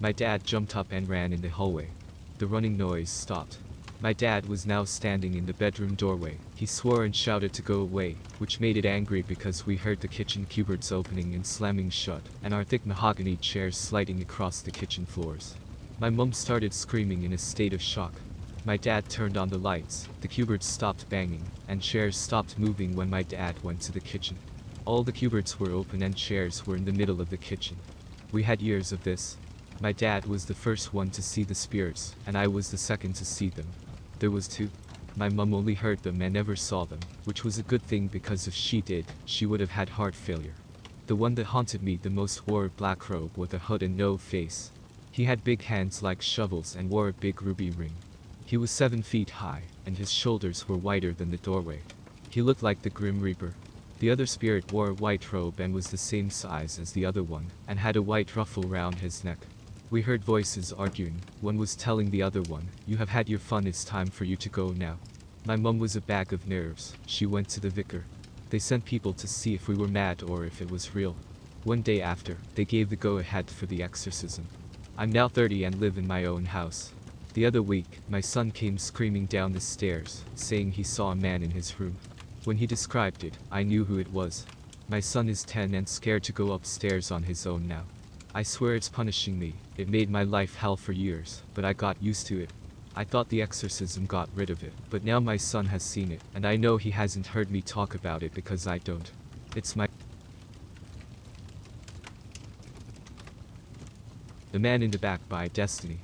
My 0.00 0.12
dad 0.12 0.42
jumped 0.42 0.74
up 0.74 0.86
and 0.90 1.06
ran 1.06 1.30
in 1.30 1.42
the 1.42 1.50
hallway. 1.50 1.90
The 2.38 2.46
running 2.46 2.78
noise 2.78 3.10
stopped. 3.10 3.58
My 4.00 4.14
dad 4.14 4.46
was 4.46 4.64
now 4.64 4.84
standing 4.84 5.34
in 5.34 5.44
the 5.44 5.52
bedroom 5.52 5.94
doorway. 5.94 6.38
He 6.56 6.64
swore 6.64 7.04
and 7.04 7.14
shouted 7.14 7.52
to 7.52 7.62
go 7.62 7.80
away, 7.80 8.16
which 8.38 8.60
made 8.60 8.78
it 8.78 8.86
angry 8.86 9.20
because 9.20 9.66
we 9.66 9.76
heard 9.76 10.00
the 10.00 10.08
kitchen 10.08 10.46
cupboards 10.46 10.90
opening 10.90 11.34
and 11.34 11.46
slamming 11.46 11.90
shut, 11.90 12.22
and 12.42 12.54
our 12.54 12.64
thick 12.64 12.86
mahogany 12.86 13.36
chairs 13.36 13.76
sliding 13.76 14.22
across 14.22 14.62
the 14.62 14.70
kitchen 14.70 15.04
floors. 15.04 15.54
My 16.00 16.08
mum 16.08 16.32
started 16.32 16.72
screaming 16.72 17.24
in 17.24 17.34
a 17.34 17.38
state 17.38 17.74
of 17.74 17.82
shock. 17.82 18.14
My 18.64 18.78
dad 18.78 19.10
turned 19.10 19.36
on 19.36 19.50
the 19.50 19.58
lights, 19.58 20.08
the 20.22 20.28
cupboards 20.28 20.64
stopped 20.64 21.10
banging, 21.10 21.44
and 21.68 21.82
chairs 21.82 22.16
stopped 22.16 22.58
moving 22.58 22.96
when 22.96 23.10
my 23.10 23.22
dad 23.22 23.62
went 23.62 23.82
to 23.82 23.92
the 23.92 24.00
kitchen. 24.00 24.38
All 24.86 25.02
the 25.02 25.12
cupboards 25.12 25.58
were 25.58 25.70
open 25.70 26.02
and 26.02 26.14
chairs 26.14 26.66
were 26.66 26.76
in 26.76 26.84
the 26.84 26.92
middle 26.92 27.22
of 27.22 27.30
the 27.30 27.38
kitchen. 27.38 27.78
We 28.32 28.42
had 28.42 28.60
years 28.60 28.92
of 28.92 29.02
this. 29.02 29.38
My 29.80 29.92
dad 29.92 30.26
was 30.26 30.44
the 30.44 30.54
first 30.54 30.92
one 30.92 31.08
to 31.12 31.22
see 31.22 31.42
the 31.42 31.54
spirits, 31.54 32.14
and 32.26 32.36
I 32.36 32.48
was 32.48 32.70
the 32.70 32.76
second 32.76 33.14
to 33.14 33.24
see 33.24 33.48
them. 33.48 33.66
There 34.18 34.30
was 34.30 34.46
two. 34.46 34.68
My 35.16 35.30
mum 35.30 35.54
only 35.54 35.72
heard 35.72 36.02
them 36.02 36.20
and 36.20 36.34
never 36.34 36.54
saw 36.54 36.84
them, 36.84 37.00
which 37.24 37.44
was 37.44 37.56
a 37.56 37.62
good 37.62 37.82
thing 37.82 38.08
because 38.08 38.46
if 38.46 38.52
she 38.52 38.82
did, 38.82 39.06
she 39.24 39.46
would 39.46 39.60
have 39.60 39.70
had 39.70 39.88
heart 39.88 40.14
failure. 40.14 40.54
The 41.06 41.16
one 41.16 41.34
that 41.36 41.46
haunted 41.46 41.82
me 41.82 41.96
the 41.96 42.10
most 42.10 42.46
wore 42.46 42.66
a 42.66 42.70
black 42.70 43.08
robe 43.08 43.38
with 43.38 43.54
a 43.54 43.58
hood 43.58 43.82
and 43.82 43.96
no 43.96 44.18
face. 44.18 44.70
He 45.10 45.24
had 45.24 45.44
big 45.44 45.62
hands 45.62 46.02
like 46.02 46.20
shovels 46.20 46.76
and 46.76 46.90
wore 46.90 47.08
a 47.08 47.14
big 47.14 47.40
ruby 47.40 47.70
ring. 47.70 47.94
He 48.44 48.58
was 48.58 48.70
seven 48.70 49.02
feet 49.02 49.30
high, 49.30 49.62
and 49.86 49.96
his 49.96 50.12
shoulders 50.12 50.68
were 50.68 50.76
wider 50.76 51.14
than 51.14 51.30
the 51.30 51.38
doorway. 51.38 51.80
He 52.28 52.42
looked 52.42 52.62
like 52.62 52.82
the 52.82 52.90
Grim 52.90 53.20
Reaper. 53.20 53.54
The 54.04 54.10
other 54.10 54.26
spirit 54.26 54.70
wore 54.70 54.90
a 54.90 54.94
white 54.94 55.32
robe 55.32 55.60
and 55.60 55.72
was 55.72 55.86
the 55.86 55.96
same 55.96 56.28
size 56.28 56.78
as 56.78 56.92
the 56.92 57.06
other 57.06 57.22
one, 57.22 57.46
and 57.66 57.78
had 57.78 57.96
a 57.96 58.02
white 58.02 58.36
ruffle 58.36 58.64
round 58.64 58.96
his 58.96 59.24
neck. 59.24 59.38
We 59.88 60.02
heard 60.02 60.22
voices 60.22 60.74
arguing. 60.74 61.22
One 61.40 61.56
was 61.56 61.74
telling 61.74 62.10
the 62.10 62.20
other 62.20 62.42
one, 62.42 62.68
You 62.86 62.98
have 62.98 63.08
had 63.08 63.30
your 63.30 63.38
fun, 63.38 63.66
it's 63.66 63.82
time 63.82 64.08
for 64.08 64.24
you 64.24 64.36
to 64.36 64.50
go 64.50 64.72
now. 64.72 64.98
My 65.46 65.56
mum 65.56 65.78
was 65.78 65.96
a 65.96 66.02
bag 66.02 66.34
of 66.34 66.46
nerves. 66.46 66.94
She 67.06 67.24
went 67.24 67.48
to 67.48 67.60
the 67.60 67.70
vicar. 67.70 68.04
They 68.50 68.58
sent 68.58 68.84
people 68.84 69.14
to 69.14 69.26
see 69.26 69.54
if 69.54 69.68
we 69.68 69.74
were 69.74 69.88
mad 69.88 70.22
or 70.22 70.44
if 70.44 70.60
it 70.60 70.70
was 70.70 70.94
real. 70.94 71.16
One 71.62 71.80
day 71.80 72.02
after, 72.02 72.36
they 72.56 72.66
gave 72.66 72.90
the 72.90 72.96
go 72.96 73.16
ahead 73.16 73.48
for 73.48 73.64
the 73.64 73.82
exorcism. 73.82 74.46
I'm 74.98 75.12
now 75.12 75.28
30 75.28 75.64
and 75.64 75.76
live 75.76 75.96
in 75.96 76.06
my 76.06 76.26
own 76.26 76.44
house. 76.44 76.92
The 77.32 77.46
other 77.46 77.62
week, 77.62 78.00
my 78.10 78.20
son 78.20 78.50
came 78.50 78.76
screaming 78.76 79.24
down 79.24 79.52
the 79.52 79.60
stairs, 79.60 80.24
saying 80.34 80.72
he 80.72 80.82
saw 80.82 81.12
a 81.12 81.16
man 81.16 81.42
in 81.42 81.52
his 81.52 81.80
room. 81.80 81.96
When 82.44 82.58
he 82.58 82.66
described 82.66 83.24
it, 83.24 83.38
I 83.50 83.62
knew 83.62 83.86
who 83.86 83.98
it 83.98 84.12
was. 84.12 84.44
My 84.86 85.00
son 85.00 85.30
is 85.30 85.44
10 85.44 85.72
and 85.72 85.88
scared 85.88 86.22
to 86.24 86.32
go 86.32 86.52
upstairs 86.52 87.10
on 87.10 87.22
his 87.22 87.46
own 87.46 87.66
now. 87.66 87.84
I 88.34 88.42
swear 88.42 88.74
it's 88.74 88.90
punishing 88.90 89.38
me. 89.38 89.54
It 89.78 89.88
made 89.88 90.10
my 90.10 90.24
life 90.24 90.54
hell 90.54 90.76
for 90.76 90.92
years, 90.92 91.42
but 91.54 91.64
I 91.64 91.72
got 91.72 92.02
used 92.02 92.26
to 92.26 92.38
it. 92.38 92.50
I 92.94 93.02
thought 93.02 93.30
the 93.30 93.40
exorcism 93.40 94.04
got 94.04 94.28
rid 94.34 94.50
of 94.50 94.62
it, 94.62 94.74
but 94.90 95.04
now 95.04 95.20
my 95.20 95.38
son 95.38 95.64
has 95.66 95.82
seen 95.82 96.12
it, 96.12 96.20
and 96.34 96.46
I 96.46 96.56
know 96.56 96.76
he 96.76 96.90
hasn't 96.90 97.28
heard 97.28 97.50
me 97.50 97.62
talk 97.62 97.94
about 97.94 98.22
it 98.22 98.34
because 98.34 98.66
I 98.66 98.76
don't. 98.76 99.10
It's 99.56 99.74
my 99.74 99.88
The 104.52 104.58
Man 104.58 104.82
in 104.82 104.90
the 104.90 104.98
Back 104.98 105.26
by 105.30 105.48
Destiny. 105.48 105.98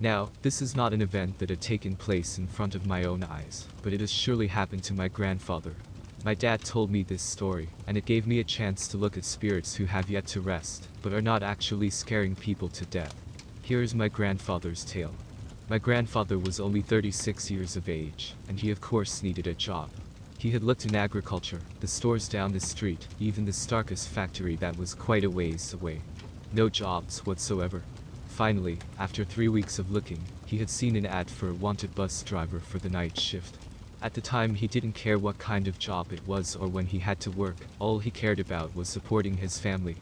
Now, 0.00 0.30
this 0.42 0.60
is 0.60 0.74
not 0.74 0.92
an 0.92 1.02
event 1.02 1.38
that 1.38 1.50
had 1.50 1.60
taken 1.60 1.94
place 1.94 2.36
in 2.36 2.48
front 2.48 2.74
of 2.74 2.86
my 2.86 3.04
own 3.04 3.22
eyes, 3.22 3.68
but 3.82 3.92
it 3.92 4.00
has 4.00 4.10
surely 4.10 4.48
happened 4.48 4.82
to 4.84 4.94
my 4.94 5.06
grandfather. 5.08 5.74
My 6.24 6.34
dad 6.34 6.64
told 6.64 6.90
me 6.90 7.02
this 7.02 7.22
story, 7.22 7.68
and 7.86 7.96
it 7.96 8.04
gave 8.04 8.26
me 8.26 8.40
a 8.40 8.44
chance 8.44 8.88
to 8.88 8.96
look 8.96 9.16
at 9.16 9.24
spirits 9.24 9.76
who 9.76 9.84
have 9.84 10.10
yet 10.10 10.26
to 10.28 10.40
rest, 10.40 10.88
but 11.00 11.12
are 11.12 11.22
not 11.22 11.42
actually 11.42 11.90
scaring 11.90 12.34
people 12.34 12.68
to 12.70 12.84
death. 12.86 13.14
Here 13.62 13.82
is 13.82 13.94
my 13.94 14.08
grandfather's 14.08 14.84
tale. 14.84 15.14
My 15.68 15.78
grandfather 15.78 16.38
was 16.38 16.60
only 16.60 16.82
36 16.82 17.50
years 17.50 17.76
of 17.76 17.88
age, 17.88 18.34
and 18.48 18.58
he 18.58 18.70
of 18.70 18.80
course 18.80 19.22
needed 19.22 19.46
a 19.46 19.54
job. 19.54 19.90
He 20.38 20.50
had 20.50 20.64
looked 20.64 20.84
in 20.84 20.96
agriculture, 20.96 21.60
the 21.80 21.86
stores 21.86 22.28
down 22.28 22.52
the 22.52 22.60
street, 22.60 23.06
even 23.20 23.44
the 23.44 23.52
StarKist 23.52 24.08
factory 24.08 24.56
that 24.56 24.76
was 24.76 24.92
quite 24.92 25.24
a 25.24 25.30
ways 25.30 25.72
away. 25.72 26.02
No 26.52 26.68
jobs 26.68 27.24
whatsoever. 27.24 27.82
Finally, 28.34 28.76
after 28.98 29.24
three 29.24 29.46
weeks 29.46 29.78
of 29.78 29.92
looking, 29.92 30.20
he 30.44 30.58
had 30.58 30.68
seen 30.68 30.96
an 30.96 31.06
ad 31.06 31.30
for 31.30 31.50
a 31.50 31.54
wanted 31.54 31.94
bus 31.94 32.20
driver 32.24 32.58
for 32.58 32.80
the 32.80 32.88
night 32.88 33.16
shift. 33.16 33.56
At 34.02 34.12
the 34.12 34.20
time 34.20 34.56
he 34.56 34.66
didn't 34.66 34.94
care 34.96 35.20
what 35.20 35.38
kind 35.38 35.68
of 35.68 35.78
job 35.78 36.12
it 36.12 36.26
was 36.26 36.56
or 36.56 36.66
when 36.66 36.86
he 36.86 36.98
had 36.98 37.20
to 37.20 37.30
work, 37.30 37.54
all 37.78 38.00
he 38.00 38.10
cared 38.10 38.40
about 38.40 38.74
was 38.74 38.88
supporting 38.88 39.36
his 39.36 39.60
family. 39.60 39.94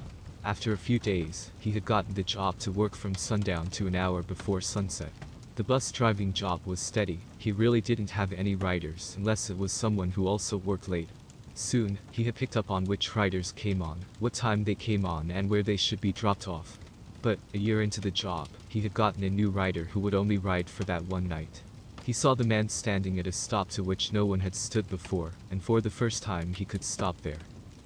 After 0.47 0.73
a 0.73 0.79
few 0.79 0.99
days, 0.99 1.51
he 1.61 1.73
had 1.73 1.85
gotten 1.85 2.15
the 2.15 2.23
job 2.23 2.59
to 2.61 2.73
work 2.73 2.97
from 2.97 3.15
sundown 3.15 3.67
to 3.73 3.87
an 3.87 3.95
hour 3.95 4.23
before 4.23 4.63
sunset. 4.63 5.13
The 5.57 5.65
bus 5.65 5.93
driving 5.93 6.33
job 6.33 6.63
was 6.65 6.81
steady, 6.81 7.21
he 7.37 7.53
really 7.53 7.83
didn't 7.83 8.13
have 8.13 8.33
any 8.33 8.55
riders 8.55 9.15
unless 9.19 9.51
it 9.51 9.59
was 9.59 9.73
someone 9.73 10.11
who 10.11 10.27
also 10.27 10.57
worked 10.57 10.89
late. 10.89 11.11
Soon, 11.53 11.99
he 12.11 12.25
had 12.25 12.35
picked 12.35 12.57
up 12.57 12.71
on 12.71 12.87
which 12.87 13.15
riders 13.15 13.53
came 13.53 13.83
on, 13.83 14.01
what 14.21 14.33
time 14.33 14.65
they 14.65 14.75
came 14.75 15.05
on 15.05 15.31
and 15.31 15.51
where 15.51 15.63
they 15.63 15.77
should 15.77 16.01
be 16.01 16.13
dropped 16.13 16.49
off. 16.49 16.79
But, 17.23 17.39
a 17.55 17.59
year 17.59 17.81
into 17.83 18.01
the 18.01 18.11
job, 18.11 18.49
he 18.69 18.81
had 18.81 18.95
gotten 18.95 19.23
a 19.23 19.31
new 19.31 19.49
rider 19.49 19.85
who 19.85 20.01
would 20.01 20.15
only 20.15 20.39
ride 20.39 20.69
for 20.69 20.83
that 20.85 21.05
one 21.05 21.29
night. 21.29 21.63
He 22.03 22.13
saw 22.13 22.35
the 22.35 22.43
man 22.43 22.69
standing 22.69 23.21
at 23.21 23.29
a 23.29 23.33
stop 23.33 23.69
to 23.71 23.85
which 23.85 24.13
no 24.13 24.27
one 24.27 24.41
had 24.41 24.57
stood 24.57 24.89
before, 24.91 25.31
and 25.49 25.63
for 25.63 25.81
the 25.81 25.89
first 25.89 26.25
time 26.25 26.53
he 26.53 26.65
could 26.65 26.83
stop 26.83 27.21
there. 27.23 27.39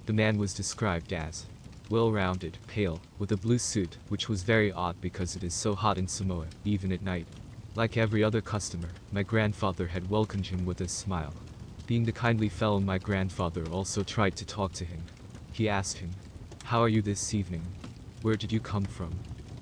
The 0.07 0.13
man 0.13 0.39
was 0.39 0.55
described 0.55 1.13
as 1.13 1.45
well-rounded, 1.89 2.57
pale, 2.67 2.99
with 3.19 3.31
a 3.31 3.37
blue 3.37 3.59
suit, 3.59 3.97
which 4.09 4.27
was 4.27 4.41
very 4.43 4.71
odd 4.71 4.99
because 5.01 5.35
it 5.35 5.43
is 5.43 5.53
so 5.53 5.75
hot 5.75 5.97
in 5.97 6.07
Samoa, 6.07 6.47
even 6.65 6.91
at 6.91 7.03
night. 7.03 7.27
Like 7.75 7.95
every 7.95 8.23
other 8.23 8.41
customer, 8.41 8.89
my 9.11 9.21
grandfather 9.21 9.87
had 9.87 10.09
welcomed 10.09 10.47
him 10.47 10.65
with 10.65 10.81
a 10.81 10.87
smile. 10.87 11.33
Being 11.85 12.03
the 12.03 12.11
kindly 12.11 12.49
fellow 12.49 12.79
my 12.79 12.97
grandfather 12.97 13.65
also 13.69 14.03
tried 14.03 14.35
to 14.37 14.45
talk 14.45 14.73
to 14.73 14.85
him. 14.85 15.03
He 15.53 15.69
asked 15.69 15.99
him, 15.99 16.09
How 16.65 16.81
are 16.81 16.89
you 16.89 17.01
this 17.01 17.33
evening? 17.33 17.61
Where 18.27 18.35
did 18.35 18.51
you 18.51 18.59
come 18.59 18.83
from? 18.83 19.17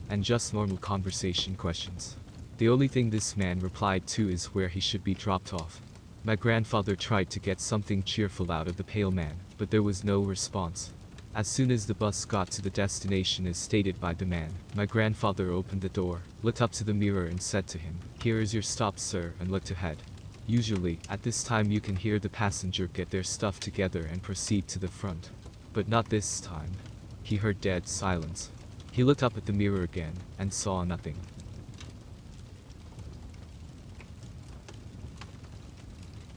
And 0.10 0.24
just 0.24 0.52
normal 0.52 0.78
conversation 0.78 1.54
questions. 1.54 2.16
The 2.58 2.70
only 2.70 2.88
thing 2.88 3.12
this 3.12 3.38
man 3.38 3.60
replied 3.60 4.08
to 4.08 4.28
is 4.28 4.56
where 4.56 4.70
he 4.70 4.80
should 4.80 5.04
be 5.04 5.14
dropped 5.14 5.54
off. 5.54 5.80
My 6.24 6.36
grandfather 6.36 6.96
tried 6.96 7.30
to 7.30 7.40
get 7.40 7.62
something 7.62 8.02
cheerful 8.02 8.52
out 8.52 8.68
of 8.68 8.76
the 8.76 8.84
pale 8.84 9.12
man, 9.12 9.36
but 9.60 9.70
there 9.70 9.84
was 9.84 10.04
no 10.04 10.22
response. 10.22 10.92
As 11.36 11.48
soon 11.48 11.70
as 11.70 11.86
the 11.86 11.94
bus 11.94 12.26
got 12.26 12.50
to 12.52 12.64
the 12.64 12.72
destination 12.72 13.46
as 13.46 13.58
stated 13.58 14.02
by 14.02 14.16
the 14.16 14.26
man, 14.26 14.50
my 14.74 14.88
grandfather 14.88 15.52
opened 15.52 15.82
the 15.82 15.90
door, 15.90 16.22
looked 16.42 16.64
up 16.64 16.72
to 16.72 16.84
the 16.84 16.92
mirror 16.92 17.26
and 17.26 17.40
said 17.40 17.68
to 17.68 17.78
him, 17.78 18.00
Here 18.24 18.40
is 18.40 18.52
your 18.52 18.64
stop 18.64 18.98
sir 18.98 19.36
and 19.40 19.52
looked 19.52 19.70
ahead. 19.70 19.98
Usually, 20.48 20.98
at 21.08 21.22
this 21.22 21.44
time 21.44 21.70
you 21.70 21.82
can 21.82 21.96
hear 21.96 22.18
the 22.18 22.30
passenger 22.30 22.88
get 22.88 23.12
their 23.12 23.22
stuff 23.22 23.60
together 23.60 24.10
and 24.12 24.24
proceed 24.24 24.68
to 24.70 24.80
the 24.80 24.88
front. 24.88 25.30
But 25.72 25.88
not 25.88 26.10
this 26.10 26.42
time. 26.42 26.72
He 27.22 27.36
heard 27.36 27.62
dead 27.62 27.88
silence. 27.88 28.52
He 28.96 29.04
looked 29.04 29.24
up 29.24 29.36
at 29.36 29.46
the 29.46 29.52
mirror 29.52 29.84
again, 29.84 30.14
and 30.40 30.54
saw 30.54 30.86
nothing. 30.86 31.18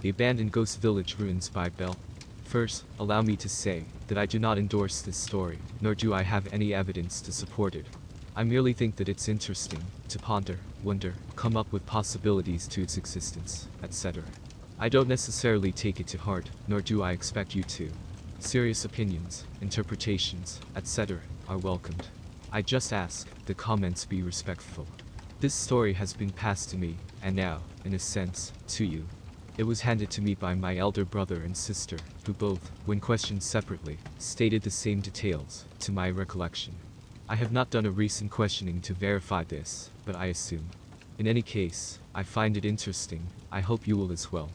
The 0.01 0.09
Abandoned 0.09 0.51
Ghost 0.51 0.81
Village 0.81 1.15
Ruins 1.21 1.49
by 1.49 1.69
Bell. 1.69 1.95
First, 2.43 2.83
allow 2.99 3.23
me 3.23 3.37
to 3.37 3.49
say 3.49 3.85
that 4.09 4.19
I 4.19 4.27
do 4.27 4.41
not 4.41 4.59
endorse 4.59 5.03
this 5.03 5.17
story, 5.17 5.61
nor 5.81 5.95
do 5.95 6.13
I 6.13 6.23
have 6.23 6.53
any 6.53 6.75
evidence 6.75 7.21
to 7.21 7.33
support 7.33 7.77
it. 7.77 7.87
I 8.35 8.43
merely 8.43 8.73
think 8.73 8.97
that 8.97 9.09
it's 9.09 9.29
interesting 9.29 9.85
to 10.09 10.19
ponder, 10.19 10.59
wonder, 10.83 11.15
come 11.37 11.57
up 11.57 11.71
with 11.71 11.87
possibilities 11.87 12.67
to 12.69 12.83
its 12.83 12.97
existence, 12.97 13.69
etc. 13.85 14.25
I 14.81 14.89
don't 14.89 15.07
necessarily 15.07 15.71
take 15.71 16.01
it 16.01 16.09
to 16.09 16.19
heart, 16.19 16.51
nor 16.67 16.81
do 16.81 17.05
I 17.05 17.13
expect 17.13 17.55
you 17.55 17.63
to. 17.63 17.89
Serious 18.41 18.85
opinions, 18.85 19.45
interpretations, 19.61 20.61
etc. 20.75 21.21
are 21.49 21.59
welcomed. 21.59 22.09
I 22.51 22.63
just 22.63 22.95
ask 22.95 23.29
the 23.45 23.53
comments 23.53 24.07
be 24.07 24.23
respectful. 24.23 24.87
This 25.39 25.53
story 25.53 25.93
has 25.93 26.15
been 26.15 26.31
passed 26.31 26.71
to 26.71 26.79
me, 26.79 26.97
and 27.23 27.37
now, 27.37 27.61
in 27.85 27.93
a 27.93 27.99
sense, 27.99 28.53
to 28.69 28.87
you. 28.87 29.05
It 29.59 29.65
was 29.65 29.83
handed 29.83 30.11
to 30.13 30.23
me 30.23 30.35
by 30.35 30.55
my 30.55 30.79
elder 30.79 31.05
brother 31.05 31.43
and 31.43 31.55
sister, 31.55 31.99
who 32.25 32.33
both, 32.33 32.71
when 32.87 33.01
questioned 33.01 33.43
separately, 33.43 33.99
stated 34.19 34.63
the 34.63 34.71
same 34.71 35.01
details, 35.01 35.67
to 35.81 35.93
my 35.93 36.09
recollection. 36.09 36.75
I 37.29 37.37
have 37.37 37.53
not 37.53 37.69
done 37.69 37.85
a 37.85 37.91
recent 37.91 38.31
questioning 38.31 38.81
to 38.81 38.95
verify 38.95 39.45
this, 39.45 39.91
but 40.07 40.17
I 40.17 40.27
assume. 40.27 40.71
In 41.19 41.27
any 41.27 41.43
case, 41.43 41.99
I 42.15 42.23
find 42.23 42.57
it 42.57 42.65
interesting, 42.65 43.27
I 43.53 43.61
hope 43.61 43.87
you 43.87 43.99
will 43.99 44.11
as 44.11 44.33
well. 44.33 44.49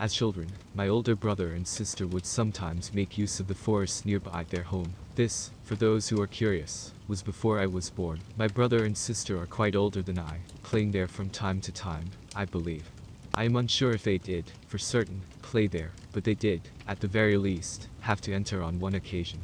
As 0.00 0.14
children, 0.14 0.46
my 0.76 0.86
older 0.86 1.16
brother 1.16 1.54
and 1.54 1.66
sister 1.66 2.06
would 2.06 2.24
sometimes 2.24 2.94
make 2.94 3.18
use 3.18 3.40
of 3.40 3.48
the 3.48 3.54
forest 3.54 4.06
nearby 4.06 4.44
their 4.48 4.62
home. 4.62 4.94
This, 5.16 5.50
for 5.64 5.74
those 5.74 6.08
who 6.08 6.20
are 6.22 6.28
curious, 6.28 6.92
was 7.08 7.20
before 7.20 7.58
I 7.58 7.66
was 7.66 7.90
born. 7.90 8.20
My 8.36 8.46
brother 8.46 8.84
and 8.84 8.96
sister 8.96 9.40
are 9.42 9.46
quite 9.46 9.74
older 9.74 10.00
than 10.00 10.16
I, 10.16 10.38
playing 10.62 10.92
there 10.92 11.08
from 11.08 11.30
time 11.30 11.60
to 11.62 11.72
time, 11.72 12.12
I 12.36 12.44
believe. 12.44 12.88
I 13.34 13.42
am 13.42 13.56
unsure 13.56 13.90
if 13.90 14.04
they 14.04 14.18
did, 14.18 14.52
for 14.68 14.78
certain, 14.78 15.20
play 15.42 15.66
there, 15.66 15.90
but 16.12 16.22
they 16.22 16.34
did, 16.34 16.60
at 16.86 17.00
the 17.00 17.08
very 17.08 17.36
least, 17.36 17.88
have 18.02 18.20
to 18.20 18.32
enter 18.32 18.62
on 18.62 18.78
one 18.78 18.94
occasion. 18.94 19.40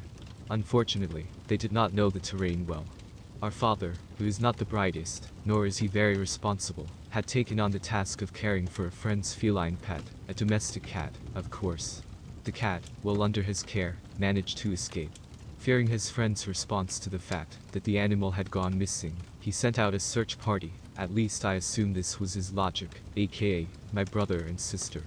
Unfortunately, 0.50 1.26
they 1.48 1.56
did 1.56 1.72
not 1.72 1.94
know 1.94 2.10
the 2.10 2.20
terrain 2.20 2.64
well. 2.64 2.84
Our 3.42 3.50
father, 3.50 3.94
who 4.18 4.26
is 4.26 4.40
not 4.40 4.56
the 4.56 4.64
brightest, 4.64 5.28
nor 5.44 5.66
is 5.66 5.78
he 5.78 5.86
very 5.86 6.16
responsible, 6.16 6.86
had 7.10 7.26
taken 7.26 7.60
on 7.60 7.70
the 7.70 7.78
task 7.78 8.22
of 8.22 8.32
caring 8.32 8.66
for 8.66 8.86
a 8.86 8.90
friend's 8.90 9.34
feline 9.34 9.76
pet, 9.76 10.02
a 10.28 10.34
domestic 10.34 10.82
cat, 10.82 11.12
of 11.34 11.50
course. 11.50 12.02
The 12.44 12.52
cat, 12.52 12.82
while 13.02 13.22
under 13.22 13.42
his 13.42 13.62
care, 13.62 13.96
managed 14.18 14.58
to 14.58 14.72
escape. 14.72 15.10
Fearing 15.58 15.86
his 15.86 16.10
friend's 16.10 16.48
response 16.48 16.98
to 16.98 17.10
the 17.10 17.18
fact 17.18 17.56
that 17.72 17.84
the 17.84 17.98
animal 17.98 18.30
had 18.30 18.50
gone 18.50 18.78
missing, 18.78 19.16
he 19.40 19.50
sent 19.50 19.78
out 19.78 19.94
a 19.94 20.00
search 20.00 20.38
party, 20.38 20.72
at 20.96 21.14
least 21.14 21.44
I 21.44 21.54
assume 21.54 21.92
this 21.92 22.20
was 22.20 22.34
his 22.34 22.52
logic, 22.52 23.00
aka, 23.16 23.66
my 23.92 24.04
brother 24.04 24.40
and 24.40 24.60
sister. 24.60 25.02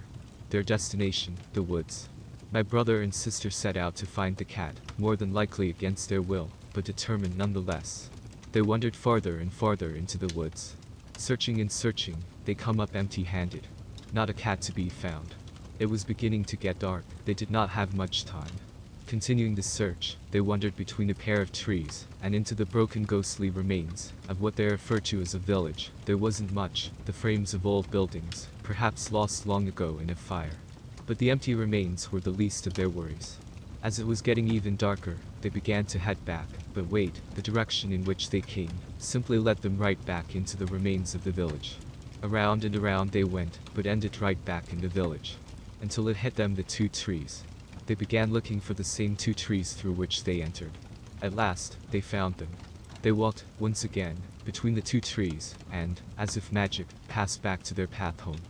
Their 0.50 0.62
destination, 0.62 1.36
the 1.54 1.62
woods. 1.62 2.08
My 2.50 2.62
brother 2.62 3.02
and 3.02 3.14
sister 3.14 3.50
set 3.50 3.76
out 3.76 3.96
to 3.96 4.06
find 4.06 4.36
the 4.36 4.44
cat, 4.44 4.74
more 4.96 5.16
than 5.16 5.34
likely 5.34 5.70
against 5.70 6.08
their 6.08 6.22
will, 6.22 6.50
but 6.72 6.84
determined 6.84 7.36
nonetheless. 7.36 8.10
They 8.52 8.62
wandered 8.62 8.96
farther 8.96 9.38
and 9.38 9.52
farther 9.52 9.90
into 9.90 10.16
the 10.16 10.34
woods. 10.34 10.74
Searching 11.16 11.60
and 11.60 11.70
searching, 11.70 12.16
they 12.44 12.54
come 12.54 12.80
up 12.80 12.96
empty-handed. 12.96 13.66
Not 14.12 14.30
a 14.30 14.34
cat 14.34 14.62
to 14.62 14.72
be 14.72 14.88
found. 14.88 15.34
It 15.78 15.86
was 15.86 16.02
beginning 16.02 16.44
to 16.46 16.56
get 16.56 16.78
dark, 16.78 17.04
they 17.24 17.34
did 17.34 17.50
not 17.50 17.70
have 17.70 17.94
much 17.94 18.24
time. 18.24 18.52
Continuing 19.06 19.54
the 19.54 19.62
search, 19.62 20.16
they 20.32 20.40
wandered 20.40 20.76
between 20.76 21.08
a 21.08 21.14
pair 21.14 21.40
of 21.40 21.52
trees, 21.52 22.06
and 22.22 22.34
into 22.34 22.54
the 22.54 22.66
broken 22.66 23.04
ghostly 23.04 23.48
remains, 23.48 24.12
of 24.28 24.40
what 24.40 24.56
they 24.56 24.66
refer 24.66 24.98
to 25.00 25.20
as 25.20 25.34
a 25.34 25.38
village. 25.38 25.90
There 26.04 26.16
wasn't 26.16 26.52
much, 26.52 26.90
the 27.04 27.12
frames 27.12 27.54
of 27.54 27.66
old 27.66 27.90
buildings, 27.90 28.48
perhaps 28.62 29.12
lost 29.12 29.46
long 29.46 29.66
ago 29.66 29.98
in 30.02 30.10
a 30.10 30.14
fire. 30.14 30.58
But 31.06 31.18
the 31.18 31.30
empty 31.30 31.54
remains 31.54 32.12
were 32.12 32.20
the 32.20 32.30
least 32.30 32.66
of 32.66 32.74
their 32.74 32.90
worries. 32.90 33.38
As 33.82 33.98
it 33.98 34.06
was 34.06 34.20
getting 34.20 34.48
even 34.48 34.76
darker, 34.76 35.16
they 35.40 35.48
began 35.48 35.84
to 35.86 35.98
head 35.98 36.22
back, 36.24 36.46
but 36.74 36.90
wait, 36.90 37.20
the 37.34 37.42
direction 37.42 37.92
in 37.92 38.04
which 38.04 38.30
they 38.30 38.40
came 38.40 38.72
simply 38.98 39.38
led 39.38 39.58
them 39.58 39.78
right 39.78 40.04
back 40.06 40.34
into 40.34 40.56
the 40.56 40.66
remains 40.66 41.14
of 41.14 41.24
the 41.24 41.30
village. 41.30 41.76
Around 42.22 42.64
and 42.64 42.74
around 42.74 43.12
they 43.12 43.24
went, 43.24 43.58
but 43.74 43.86
ended 43.86 44.20
right 44.20 44.42
back 44.44 44.72
in 44.72 44.80
the 44.80 44.88
village. 44.88 45.36
Until 45.80 46.08
it 46.08 46.16
hit 46.16 46.34
them 46.34 46.56
the 46.56 46.64
two 46.64 46.88
trees. 46.88 47.44
They 47.86 47.94
began 47.94 48.32
looking 48.32 48.60
for 48.60 48.74
the 48.74 48.84
same 48.84 49.14
two 49.14 49.34
trees 49.34 49.72
through 49.72 49.92
which 49.92 50.24
they 50.24 50.42
entered. 50.42 50.72
At 51.22 51.36
last, 51.36 51.76
they 51.90 52.00
found 52.00 52.36
them. 52.36 52.48
They 53.02 53.12
walked, 53.12 53.44
once 53.60 53.84
again, 53.84 54.16
between 54.44 54.74
the 54.74 54.82
two 54.82 55.00
trees, 55.00 55.54
and, 55.72 56.00
as 56.18 56.36
if 56.36 56.52
magic, 56.52 56.86
passed 57.06 57.42
back 57.42 57.62
to 57.64 57.74
their 57.74 57.86
path 57.86 58.20
home. 58.20 58.40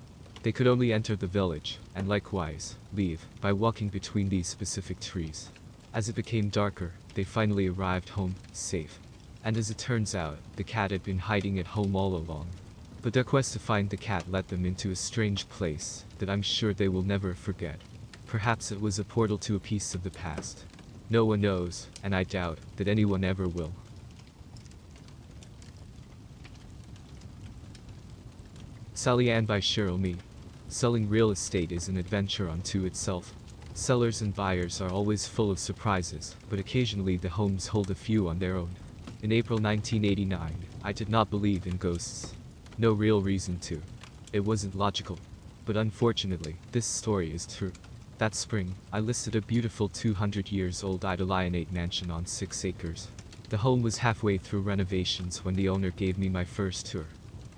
They 0.42 0.52
could 0.52 0.66
only 0.66 0.92
enter 0.92 1.16
the 1.16 1.26
village, 1.26 1.78
and 1.94 2.08
likewise, 2.08 2.76
leave, 2.94 3.26
by 3.40 3.52
walking 3.52 3.88
between 3.88 4.28
these 4.28 4.46
specific 4.46 5.00
trees. 5.00 5.50
As 5.94 6.08
it 6.08 6.14
became 6.14 6.48
darker, 6.48 6.92
they 7.14 7.24
finally 7.24 7.68
arrived 7.68 8.10
home, 8.10 8.34
safe. 8.52 8.98
And 9.42 9.56
as 9.56 9.70
it 9.70 9.78
turns 9.78 10.14
out, 10.14 10.38
the 10.56 10.64
cat 10.64 10.90
had 10.90 11.02
been 11.02 11.18
hiding 11.18 11.58
at 11.58 11.66
home 11.66 11.96
all 11.96 12.14
along. 12.14 12.48
But 13.00 13.12
their 13.12 13.24
quest 13.24 13.52
to 13.54 13.58
find 13.58 13.88
the 13.88 13.96
cat 13.96 14.30
led 14.30 14.48
them 14.48 14.66
into 14.66 14.90
a 14.90 14.96
strange 14.96 15.48
place 15.48 16.04
that 16.18 16.28
I'm 16.28 16.42
sure 16.42 16.74
they 16.74 16.88
will 16.88 17.02
never 17.02 17.34
forget. 17.34 17.80
Perhaps 18.26 18.70
it 18.70 18.80
was 18.80 18.98
a 18.98 19.04
portal 19.04 19.38
to 19.38 19.56
a 19.56 19.60
piece 19.60 19.94
of 19.94 20.02
the 20.02 20.10
past. 20.10 20.64
No 21.08 21.24
one 21.24 21.40
knows, 21.40 21.86
and 22.02 22.14
I 22.14 22.24
doubt 22.24 22.58
that 22.76 22.88
anyone 22.88 23.24
ever 23.24 23.48
will. 23.48 23.72
Sally 28.92 29.30
Ann 29.30 29.46
by 29.46 29.60
Cheryl 29.60 29.98
Me. 29.98 30.16
Selling 30.68 31.08
real 31.08 31.30
estate 31.30 31.72
is 31.72 31.88
an 31.88 31.96
adventure 31.96 32.50
unto 32.50 32.84
itself. 32.84 33.32
Sellers 33.78 34.22
and 34.22 34.34
buyers 34.34 34.80
are 34.80 34.90
always 34.90 35.28
full 35.28 35.52
of 35.52 35.58
surprises, 35.58 36.34
but 36.50 36.58
occasionally 36.58 37.16
the 37.16 37.28
homes 37.28 37.68
hold 37.68 37.92
a 37.92 37.94
few 37.94 38.28
on 38.28 38.40
their 38.40 38.56
own. 38.56 38.74
In 39.22 39.30
April 39.30 39.60
1989, 39.60 40.52
I 40.82 40.92
did 40.92 41.08
not 41.08 41.30
believe 41.30 41.64
in 41.64 41.76
ghosts. 41.76 42.34
No 42.76 42.90
real 42.90 43.22
reason 43.22 43.60
to. 43.60 43.80
It 44.32 44.40
wasn't 44.40 44.74
logical. 44.74 45.16
But 45.64 45.76
unfortunately, 45.76 46.56
this 46.72 46.86
story 46.86 47.32
is 47.32 47.46
true. 47.46 47.72
That 48.18 48.34
spring, 48.34 48.74
I 48.92 48.98
listed 48.98 49.36
a 49.36 49.40
beautiful 49.40 49.88
200 49.88 50.50
years 50.50 50.82
old 50.82 51.04
Italianate 51.04 51.72
mansion 51.72 52.10
on 52.10 52.26
6 52.26 52.64
acres. 52.64 53.06
The 53.48 53.58
home 53.58 53.80
was 53.80 53.98
halfway 53.98 54.38
through 54.38 54.62
renovations 54.62 55.44
when 55.44 55.54
the 55.54 55.68
owner 55.68 55.90
gave 55.90 56.18
me 56.18 56.28
my 56.28 56.44
first 56.44 56.86
tour. 56.86 57.06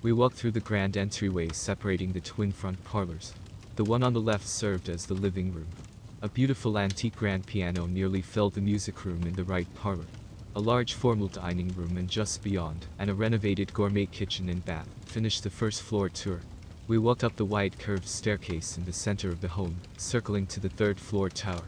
We 0.03 0.13
walked 0.13 0.37
through 0.37 0.51
the 0.51 0.59
grand 0.59 0.97
entryway 0.97 1.49
separating 1.51 2.11
the 2.11 2.21
twin 2.21 2.51
front 2.51 2.81
parlors. 2.83 3.33
The 3.75 3.85
one 3.85 4.03
on 4.03 4.13
the 4.13 4.21
left 4.21 4.47
served 4.47 4.87
as 4.87 5.07
the 5.07 5.15
living 5.15 5.51
room. 5.51 5.67
A 6.23 6.29
beautiful 6.29 6.77
antique 6.77 7.15
grand 7.15 7.47
piano 7.47 7.87
nearly 7.87 8.21
filled 8.21 8.53
the 8.53 8.61
music 8.61 9.05
room 9.05 9.23
in 9.23 9.33
the 9.33 9.43
right 9.43 9.65
parlor. 9.73 10.05
A 10.55 10.59
large 10.59 10.93
formal 10.93 11.27
dining 11.27 11.69
room 11.69 11.97
and 11.97 12.07
just 12.07 12.43
beyond, 12.43 12.85
and 12.99 13.09
a 13.09 13.15
renovated 13.15 13.73
gourmet 13.73 14.05
kitchen 14.05 14.47
and 14.47 14.63
bath, 14.63 14.87
finished 15.07 15.41
the 15.41 15.49
first 15.49 15.81
floor 15.81 16.09
tour. 16.09 16.41
We 16.87 16.99
walked 16.99 17.23
up 17.23 17.37
the 17.37 17.45
wide 17.45 17.79
curved 17.79 18.07
staircase 18.07 18.77
in 18.77 18.85
the 18.85 18.93
center 18.93 19.29
of 19.29 19.41
the 19.41 19.47
home, 19.47 19.77
circling 19.97 20.45
to 20.47 20.59
the 20.59 20.69
third 20.69 20.99
floor 20.99 21.27
tower. 21.27 21.63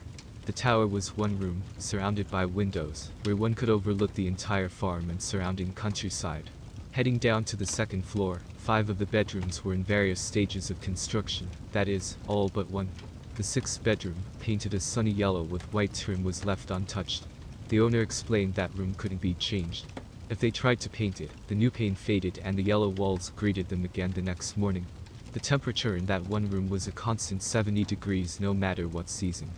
The 0.45 0.53
tower 0.53 0.85
was 0.85 1.17
one 1.17 1.39
room, 1.39 1.63
surrounded 1.79 2.29
by 2.29 2.45
windows, 2.45 3.09
where 3.23 3.35
one 3.35 3.55
could 3.55 3.71
overlook 3.71 4.13
the 4.13 4.27
entire 4.27 4.69
farm 4.69 5.09
and 5.09 5.19
surrounding 5.19 5.73
countryside. 5.73 6.51
Heading 6.91 7.17
down 7.17 7.43
to 7.45 7.55
the 7.55 7.65
second 7.65 8.05
floor, 8.05 8.41
five 8.57 8.91
of 8.91 8.99
the 8.99 9.07
bedrooms 9.07 9.65
were 9.65 9.73
in 9.73 9.83
various 9.83 10.21
stages 10.21 10.69
of 10.69 10.79
construction, 10.79 11.49
that 11.71 11.87
is, 11.87 12.17
all 12.27 12.49
but 12.49 12.69
one. 12.69 12.89
The 13.35 13.41
sixth 13.41 13.83
bedroom, 13.83 14.17
painted 14.39 14.75
a 14.75 14.79
sunny 14.79 15.09
yellow 15.09 15.41
with 15.41 15.73
white 15.73 15.95
trim 15.95 16.23
was 16.23 16.45
left 16.45 16.69
untouched. 16.69 17.25
The 17.69 17.79
owner 17.79 18.01
explained 18.01 18.53
that 18.53 18.75
room 18.77 18.93
couldn't 18.93 19.21
be 19.21 19.33
changed. 19.33 19.87
If 20.29 20.37
they 20.39 20.51
tried 20.51 20.79
to 20.81 20.89
paint 20.89 21.19
it, 21.19 21.31
the 21.47 21.55
new 21.55 21.71
paint 21.71 21.97
faded 21.97 22.39
and 22.43 22.55
the 22.55 22.61
yellow 22.61 22.89
walls 22.89 23.31
greeted 23.35 23.69
them 23.69 23.85
again 23.85 24.11
the 24.11 24.21
next 24.21 24.55
morning. 24.55 24.85
The 25.31 25.39
temperature 25.39 25.95
in 25.95 26.05
that 26.05 26.27
one 26.27 26.47
room 26.47 26.69
was 26.69 26.85
a 26.85 26.91
constant 26.91 27.41
70 27.41 27.85
degrees 27.85 28.39
no 28.39 28.53
matter 28.53 28.87
what 28.87 29.09
season. 29.09 29.49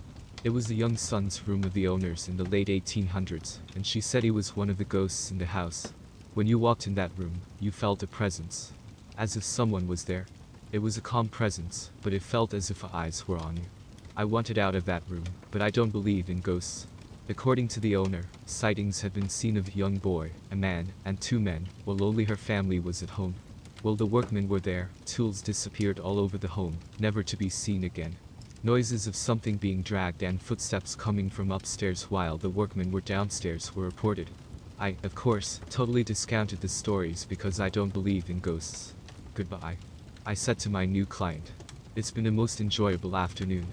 It 0.45 0.51
was 0.51 0.67
the 0.67 0.75
young 0.75 0.95
son's 0.95 1.45
room 1.45 1.65
of 1.65 1.73
the 1.73 1.89
owners 1.89 2.29
in 2.29 2.37
the 2.37 2.45
late 2.45 2.69
1800s, 2.69 3.57
and 3.75 3.85
she 3.85 3.99
said 3.99 4.23
he 4.23 4.31
was 4.31 4.55
one 4.55 4.69
of 4.69 4.77
the 4.77 4.85
ghosts 4.85 5.31
in 5.31 5.37
the 5.37 5.47
house. 5.47 5.91
When 6.33 6.47
you 6.47 6.57
walked 6.57 6.87
in 6.87 6.95
that 6.95 7.11
room, 7.17 7.41
you 7.59 7.71
felt 7.71 8.03
a 8.03 8.07
presence. 8.07 8.71
As 9.17 9.35
if 9.35 9.43
someone 9.43 9.85
was 9.85 10.05
there. 10.05 10.27
It 10.75 10.81
was 10.81 10.97
a 10.97 11.01
calm 11.01 11.29
presence, 11.29 11.89
but 12.01 12.11
it 12.11 12.21
felt 12.21 12.53
as 12.53 12.69
if 12.69 12.83
eyes 12.93 13.29
were 13.29 13.37
on 13.37 13.55
you. 13.55 13.63
I 14.17 14.25
wanted 14.25 14.59
out 14.59 14.75
of 14.75 14.83
that 14.83 15.03
room, 15.07 15.23
but 15.49 15.61
I 15.61 15.69
don't 15.69 15.93
believe 15.93 16.29
in 16.29 16.41
ghosts. 16.41 16.85
According 17.29 17.69
to 17.69 17.79
the 17.79 17.95
owner, 17.95 18.23
sightings 18.45 18.99
had 18.99 19.13
been 19.13 19.29
seen 19.29 19.55
of 19.55 19.69
a 19.69 19.71
young 19.71 19.95
boy, 19.99 20.31
a 20.51 20.55
man, 20.57 20.91
and 21.05 21.21
two 21.21 21.39
men, 21.39 21.69
while 21.85 22.03
only 22.03 22.25
her 22.25 22.35
family 22.35 22.77
was 22.77 23.01
at 23.01 23.11
home. 23.11 23.35
While 23.83 23.95
the 23.95 24.05
workmen 24.05 24.49
were 24.49 24.59
there, 24.59 24.89
tools 25.05 25.41
disappeared 25.41 25.97
all 25.97 26.19
over 26.19 26.37
the 26.37 26.49
home, 26.49 26.79
never 26.99 27.23
to 27.23 27.37
be 27.37 27.47
seen 27.47 27.85
again. 27.85 28.17
Noises 28.61 29.07
of 29.07 29.15
something 29.15 29.55
being 29.55 29.81
dragged 29.81 30.23
and 30.23 30.41
footsteps 30.41 30.93
coming 30.93 31.29
from 31.29 31.53
upstairs 31.53 32.11
while 32.11 32.37
the 32.37 32.49
workmen 32.49 32.91
were 32.91 32.99
downstairs 32.99 33.73
were 33.73 33.85
reported. 33.85 34.29
I, 34.77 34.97
of 35.03 35.15
course, 35.15 35.61
totally 35.69 36.03
discounted 36.03 36.59
the 36.59 36.67
stories 36.67 37.23
because 37.23 37.61
I 37.61 37.69
don't 37.69 37.93
believe 37.93 38.29
in 38.29 38.41
ghosts. 38.41 38.93
Goodbye. 39.35 39.77
I 40.27 40.33
said 40.33 40.57
to 40.59 40.71
my 40.71 40.85
new 40.85 41.05
client. 41.05 41.51
It's 41.95 42.09
been 42.09 42.25
a 42.25 42.31
most 42.31 42.59
enjoyable 42.59 43.15
afternoon. 43.15 43.67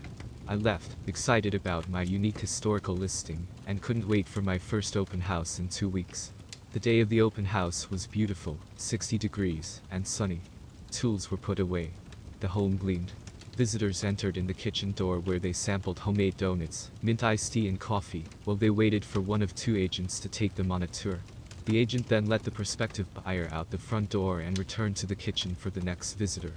I 0.47 0.57
left, 0.57 0.97
excited 1.07 1.55
about 1.55 1.89
my 1.89 2.03
unique 2.03 2.39
historical 2.39 2.95
listing, 2.95 3.47
and 3.67 3.81
couldn't 3.81 4.07
wait 4.07 4.29
for 4.29 4.43
my 4.43 4.59
first 4.59 4.95
open 4.95 5.23
house 5.23 5.59
in 5.59 5.69
two 5.69 5.89
weeks. 5.89 6.31
The 6.73 6.79
day 6.79 7.01
of 7.01 7.09
the 7.09 7.23
open 7.23 7.47
house 7.47 7.91
was 7.91 8.07
beautiful, 8.07 8.59
60 8.77 9.17
degrees, 9.17 9.81
and 9.91 10.07
sunny. 10.07 10.43
Tools 10.91 11.31
were 11.31 11.39
put 11.39 11.59
away. 11.59 11.93
The 12.41 12.49
home 12.49 12.77
gleamed. 12.77 13.13
Visitors 13.57 14.05
entered 14.05 14.37
in 14.37 14.47
the 14.47 14.53
kitchen 14.53 14.93
door 14.93 15.21
where 15.21 15.39
they 15.39 15.55
sampled 15.55 16.01
homemade 16.01 16.37
donuts, 16.37 16.91
mint 17.01 17.25
iced 17.25 17.55
tea 17.55 17.67
and 17.67 17.81
coffee, 17.81 18.27
while 18.45 18.57
they 18.57 18.69
waited 18.69 19.07
for 19.07 19.23
one 19.23 19.41
of 19.41 19.55
two 19.55 19.79
agents 19.79 20.21
to 20.21 20.29
take 20.29 20.55
them 20.57 20.71
on 20.71 20.83
a 20.83 20.87
tour. 20.87 21.21
The 21.65 21.79
agent 21.79 22.09
then 22.09 22.27
let 22.27 22.43
the 22.43 22.51
prospective 22.51 23.07
buyer 23.15 23.49
out 23.53 23.71
the 23.71 23.79
front 23.79 24.11
door 24.11 24.41
and 24.41 24.59
returned 24.59 24.97
to 24.97 25.07
the 25.07 25.15
kitchen 25.15 25.55
for 25.55 25.71
the 25.71 25.81
next 25.81 26.15
visitor. 26.15 26.53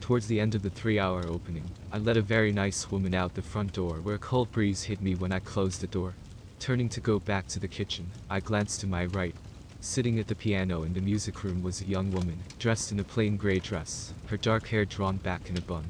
Towards 0.00 0.26
the 0.26 0.40
end 0.40 0.54
of 0.54 0.62
the 0.62 0.70
three-hour 0.70 1.26
opening, 1.26 1.70
I 1.92 1.98
let 1.98 2.16
a 2.16 2.22
very 2.22 2.52
nice 2.52 2.90
woman 2.90 3.14
out 3.14 3.34
the 3.34 3.42
front 3.42 3.72
door 3.72 3.96
where 3.96 4.16
a 4.16 4.18
cold 4.18 4.50
breeze 4.52 4.82
hit 4.82 5.00
me 5.00 5.14
when 5.14 5.32
I 5.32 5.38
closed 5.38 5.80
the 5.80 5.86
door. 5.86 6.14
Turning 6.58 6.88
to 6.90 7.00
go 7.00 7.18
back 7.18 7.46
to 7.48 7.60
the 7.60 7.68
kitchen, 7.68 8.10
I 8.28 8.40
glanced 8.40 8.80
to 8.80 8.86
my 8.86 9.06
right, 9.06 9.34
Sitting 9.82 10.18
at 10.18 10.26
the 10.26 10.34
piano 10.34 10.82
in 10.82 10.92
the 10.92 11.00
music 11.00 11.42
room 11.42 11.62
was 11.62 11.80
a 11.80 11.86
young 11.86 12.10
woman, 12.10 12.38
dressed 12.58 12.92
in 12.92 13.00
a 13.00 13.04
plain 13.04 13.38
gray 13.38 13.58
dress, 13.58 14.12
her 14.26 14.36
dark 14.36 14.66
hair 14.68 14.84
drawn 14.84 15.16
back 15.16 15.48
in 15.48 15.56
a 15.56 15.62
bun. 15.62 15.84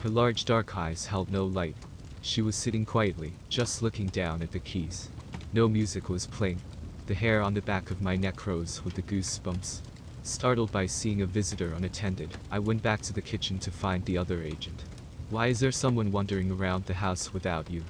Her 0.00 0.10
large 0.10 0.44
dark 0.44 0.76
eyes 0.76 1.06
held 1.06 1.32
no 1.32 1.46
light. 1.46 1.74
She 2.20 2.42
was 2.42 2.54
sitting 2.54 2.84
quietly, 2.84 3.32
just 3.48 3.80
looking 3.80 4.08
down 4.08 4.42
at 4.42 4.52
the 4.52 4.58
keys. 4.58 5.08
No 5.54 5.68
music 5.68 6.10
was 6.10 6.26
playing. 6.26 6.60
The 7.06 7.14
hair 7.14 7.42
on 7.42 7.54
the 7.54 7.62
back 7.62 7.90
of 7.90 8.02
my 8.02 8.16
neck 8.16 8.46
rose 8.46 8.84
with 8.84 8.94
the 8.94 9.02
goosebumps. 9.02 9.80
Startled 10.22 10.70
by 10.70 10.86
seeing 10.86 11.22
a 11.22 11.26
visitor 11.26 11.72
unattended, 11.72 12.36
I 12.50 12.58
went 12.58 12.82
back 12.82 13.00
to 13.02 13.12
the 13.12 13.22
kitchen 13.22 13.58
to 13.60 13.70
find 13.70 14.04
the 14.04 14.18
other 14.18 14.42
agent. 14.42 14.84
Why 15.30 15.46
is 15.46 15.60
there 15.60 15.72
someone 15.72 16.12
wandering 16.12 16.50
around 16.50 16.84
the 16.84 16.94
house 16.94 17.32
without 17.32 17.70
you? 17.70 17.84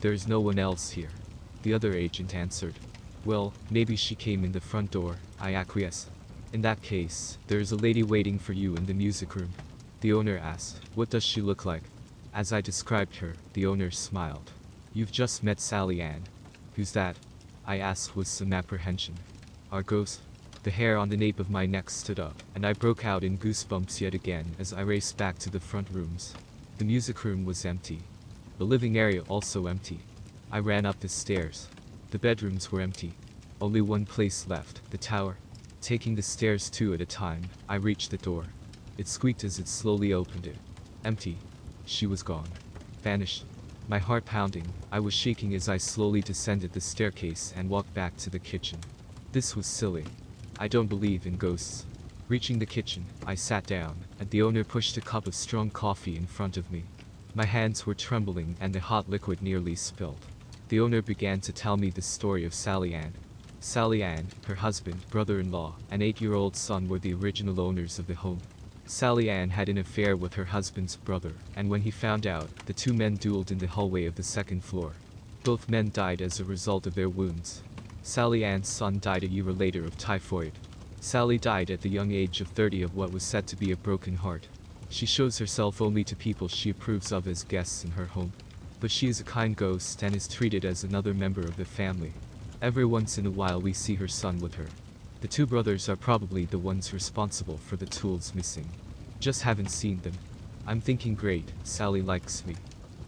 There 0.00 0.12
is 0.12 0.28
no 0.28 0.40
one 0.40 0.58
else 0.58 0.90
here. 0.90 1.10
The 1.62 1.74
other 1.74 1.92
agent 1.92 2.34
answered. 2.34 2.74
Well, 3.24 3.52
maybe 3.70 3.96
she 3.96 4.14
came 4.14 4.44
in 4.44 4.52
the 4.52 4.60
front 4.60 4.90
door, 4.90 5.16
I 5.40 5.54
acquiesce. 5.54 6.10
In 6.52 6.62
that 6.62 6.82
case, 6.82 7.38
there 7.48 7.58
is 7.58 7.72
a 7.72 7.76
lady 7.76 8.02
waiting 8.02 8.38
for 8.38 8.52
you 8.52 8.76
in 8.76 8.86
the 8.86 8.94
music 8.94 9.34
room. 9.34 9.52
The 10.02 10.12
owner 10.12 10.38
asked, 10.38 10.80
What 10.94 11.10
does 11.10 11.24
she 11.24 11.40
look 11.40 11.64
like? 11.64 11.82
As 12.32 12.52
I 12.52 12.60
described 12.60 13.16
her, 13.16 13.34
the 13.54 13.66
owner 13.66 13.90
smiled. 13.90 14.52
You've 14.92 15.10
just 15.12 15.42
met 15.42 15.60
Sally 15.60 16.00
Ann. 16.00 16.24
Who's 16.76 16.92
that? 16.92 17.16
I 17.66 17.78
asked 17.78 18.14
with 18.14 18.28
some 18.28 18.52
apprehension. 18.52 19.14
Argos. 19.72 20.20
The 20.64 20.70
hair 20.70 20.98
on 20.98 21.08
the 21.08 21.16
nape 21.16 21.40
of 21.40 21.50
my 21.50 21.66
neck 21.66 21.90
stood 21.90 22.20
up, 22.20 22.42
and 22.54 22.66
I 22.66 22.72
broke 22.74 23.04
out 23.04 23.24
in 23.24 23.38
goosebumps 23.38 24.00
yet 24.00 24.14
again 24.14 24.54
as 24.58 24.72
I 24.72 24.82
raced 24.82 25.16
back 25.16 25.38
to 25.40 25.50
the 25.50 25.60
front 25.60 25.88
rooms. 25.90 26.34
The 26.78 26.84
music 26.84 27.24
room 27.24 27.44
was 27.44 27.64
empty. 27.64 28.00
The 28.58 28.64
living 28.64 28.98
area 28.98 29.22
also 29.28 29.66
empty. 29.66 30.00
I 30.52 30.58
ran 30.58 30.84
up 30.84 31.00
the 31.00 31.08
stairs. 31.08 31.68
The 32.10 32.18
bedrooms 32.18 32.70
were 32.70 32.80
empty. 32.80 33.14
Only 33.60 33.80
one 33.80 34.04
place 34.04 34.46
left, 34.46 34.80
the 34.90 34.98
tower. 34.98 35.36
Taking 35.80 36.14
the 36.14 36.22
stairs 36.22 36.68
two 36.68 36.94
at 36.94 37.00
a 37.00 37.06
time, 37.06 37.42
I 37.68 37.76
reached 37.76 38.10
the 38.10 38.18
door. 38.18 38.44
It 38.98 39.08
squeaked 39.08 39.42
as 39.42 39.58
it 39.58 39.68
slowly 39.68 40.12
opened 40.12 40.46
it. 40.46 40.56
Empty. 41.04 41.38
She 41.86 42.06
was 42.06 42.22
gone. 42.22 42.48
Vanished. 43.02 43.44
My 43.86 43.98
heart 43.98 44.24
pounding, 44.24 44.66
I 44.90 44.98
was 44.98 45.12
shaking 45.12 45.54
as 45.54 45.68
I 45.68 45.76
slowly 45.76 46.22
descended 46.22 46.72
the 46.72 46.80
staircase 46.80 47.52
and 47.54 47.68
walked 47.68 47.92
back 47.92 48.16
to 48.18 48.30
the 48.30 48.38
kitchen. 48.38 48.78
This 49.32 49.54
was 49.54 49.66
silly. 49.66 50.06
I 50.58 50.68
don't 50.68 50.86
believe 50.86 51.26
in 51.26 51.36
ghosts. 51.36 51.84
Reaching 52.26 52.58
the 52.58 52.64
kitchen, 52.64 53.04
I 53.26 53.34
sat 53.34 53.66
down, 53.66 53.98
and 54.18 54.30
the 54.30 54.40
owner 54.40 54.64
pushed 54.64 54.96
a 54.96 55.02
cup 55.02 55.26
of 55.26 55.34
strong 55.34 55.68
coffee 55.68 56.16
in 56.16 56.26
front 56.26 56.56
of 56.56 56.72
me. 56.72 56.84
My 57.34 57.44
hands 57.44 57.84
were 57.84 57.94
trembling 57.94 58.56
and 58.58 58.74
the 58.74 58.80
hot 58.80 59.10
liquid 59.10 59.42
nearly 59.42 59.74
spilled. 59.74 60.24
The 60.68 60.80
owner 60.80 61.02
began 61.02 61.40
to 61.42 61.52
tell 61.52 61.76
me 61.76 61.90
the 61.90 62.00
story 62.00 62.46
of 62.46 62.54
Sally 62.54 62.94
Ann. 62.94 63.12
Sally 63.60 64.02
Ann, 64.02 64.28
her 64.46 64.54
husband, 64.54 65.06
brother-in-law, 65.10 65.76
and 65.90 66.02
eight-year-old 66.02 66.56
son 66.56 66.88
were 66.88 66.98
the 66.98 67.12
original 67.12 67.60
owners 67.60 67.98
of 67.98 68.06
the 68.06 68.14
home. 68.14 68.40
Sally 68.86 69.30
Ann 69.30 69.50
had 69.50 69.70
an 69.70 69.78
affair 69.78 70.14
with 70.14 70.34
her 70.34 70.44
husband's 70.44 70.96
brother, 70.96 71.32
and 71.56 71.70
when 71.70 71.80
he 71.80 71.90
found 71.90 72.26
out, 72.26 72.50
the 72.66 72.72
two 72.74 72.92
men 72.92 73.16
dueled 73.16 73.50
in 73.50 73.58
the 73.58 73.66
hallway 73.66 74.04
of 74.04 74.14
the 74.14 74.22
second 74.22 74.62
floor. 74.62 74.92
Both 75.42 75.70
men 75.70 75.90
died 75.90 76.20
as 76.20 76.38
a 76.38 76.44
result 76.44 76.86
of 76.86 76.94
their 76.94 77.08
wounds. 77.08 77.62
Sally 78.02 78.44
Ann's 78.44 78.68
son 78.68 78.98
died 79.00 79.24
a 79.24 79.28
year 79.28 79.44
later 79.44 79.84
of 79.84 79.96
typhoid. 79.96 80.52
Sally 81.00 81.38
died 81.38 81.70
at 81.70 81.80
the 81.80 81.88
young 81.88 82.12
age 82.12 82.42
of 82.42 82.48
30 82.48 82.82
of 82.82 82.94
what 82.94 83.10
was 83.10 83.22
said 83.22 83.46
to 83.46 83.56
be 83.56 83.72
a 83.72 83.76
broken 83.76 84.16
heart. 84.16 84.48
She 84.90 85.06
shows 85.06 85.38
herself 85.38 85.80
only 85.80 86.04
to 86.04 86.14
people 86.14 86.48
she 86.48 86.70
approves 86.70 87.10
of 87.10 87.26
as 87.26 87.42
guests 87.42 87.84
in 87.84 87.92
her 87.92 88.06
home. 88.06 88.32
But 88.80 88.90
she 88.90 89.08
is 89.08 89.18
a 89.18 89.24
kind 89.24 89.56
ghost 89.56 90.02
and 90.02 90.14
is 90.14 90.28
treated 90.28 90.66
as 90.66 90.84
another 90.84 91.14
member 91.14 91.40
of 91.40 91.56
the 91.56 91.64
family. 91.64 92.12
Every 92.60 92.84
once 92.84 93.16
in 93.16 93.24
a 93.26 93.30
while 93.30 93.60
we 93.60 93.72
see 93.72 93.94
her 93.94 94.08
son 94.08 94.38
with 94.40 94.54
her. 94.56 94.66
The 95.24 95.28
two 95.28 95.46
brothers 95.46 95.88
are 95.88 95.96
probably 95.96 96.44
the 96.44 96.58
ones 96.58 96.92
responsible 96.92 97.56
for 97.56 97.76
the 97.76 97.86
tools 97.86 98.34
missing. 98.34 98.68
Just 99.20 99.40
haven't 99.40 99.70
seen 99.70 100.02
them. 100.02 100.12
I'm 100.66 100.82
thinking 100.82 101.14
great, 101.14 101.50
Sally 101.62 102.02
likes 102.02 102.44
me. 102.44 102.56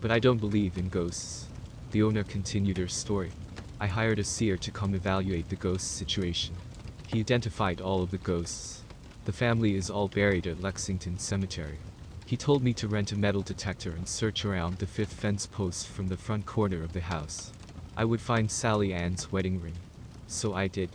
But 0.00 0.10
I 0.10 0.18
don't 0.18 0.38
believe 0.38 0.78
in 0.78 0.88
ghosts. 0.88 1.46
The 1.90 2.02
owner 2.02 2.24
continued 2.24 2.78
her 2.78 2.88
story. 2.88 3.32
I 3.78 3.86
hired 3.86 4.18
a 4.18 4.24
seer 4.24 4.56
to 4.56 4.70
come 4.70 4.94
evaluate 4.94 5.50
the 5.50 5.56
ghost 5.56 5.98
situation. 5.98 6.54
He 7.06 7.20
identified 7.20 7.82
all 7.82 8.02
of 8.02 8.10
the 8.10 8.16
ghosts. 8.16 8.80
The 9.26 9.32
family 9.32 9.74
is 9.74 9.90
all 9.90 10.08
buried 10.08 10.46
at 10.46 10.62
Lexington 10.62 11.18
Cemetery. 11.18 11.76
He 12.24 12.38
told 12.38 12.64
me 12.64 12.72
to 12.72 12.88
rent 12.88 13.12
a 13.12 13.18
metal 13.18 13.42
detector 13.42 13.90
and 13.90 14.08
search 14.08 14.46
around 14.46 14.78
the 14.78 14.86
fifth 14.86 15.12
fence 15.12 15.44
post 15.44 15.86
from 15.86 16.08
the 16.08 16.16
front 16.16 16.46
corner 16.46 16.82
of 16.82 16.94
the 16.94 17.00
house. 17.02 17.52
I 17.94 18.06
would 18.06 18.22
find 18.22 18.50
Sally 18.50 18.94
Ann's 18.94 19.30
wedding 19.30 19.60
ring. 19.60 19.76
So 20.26 20.54
I 20.54 20.66
did. 20.66 20.88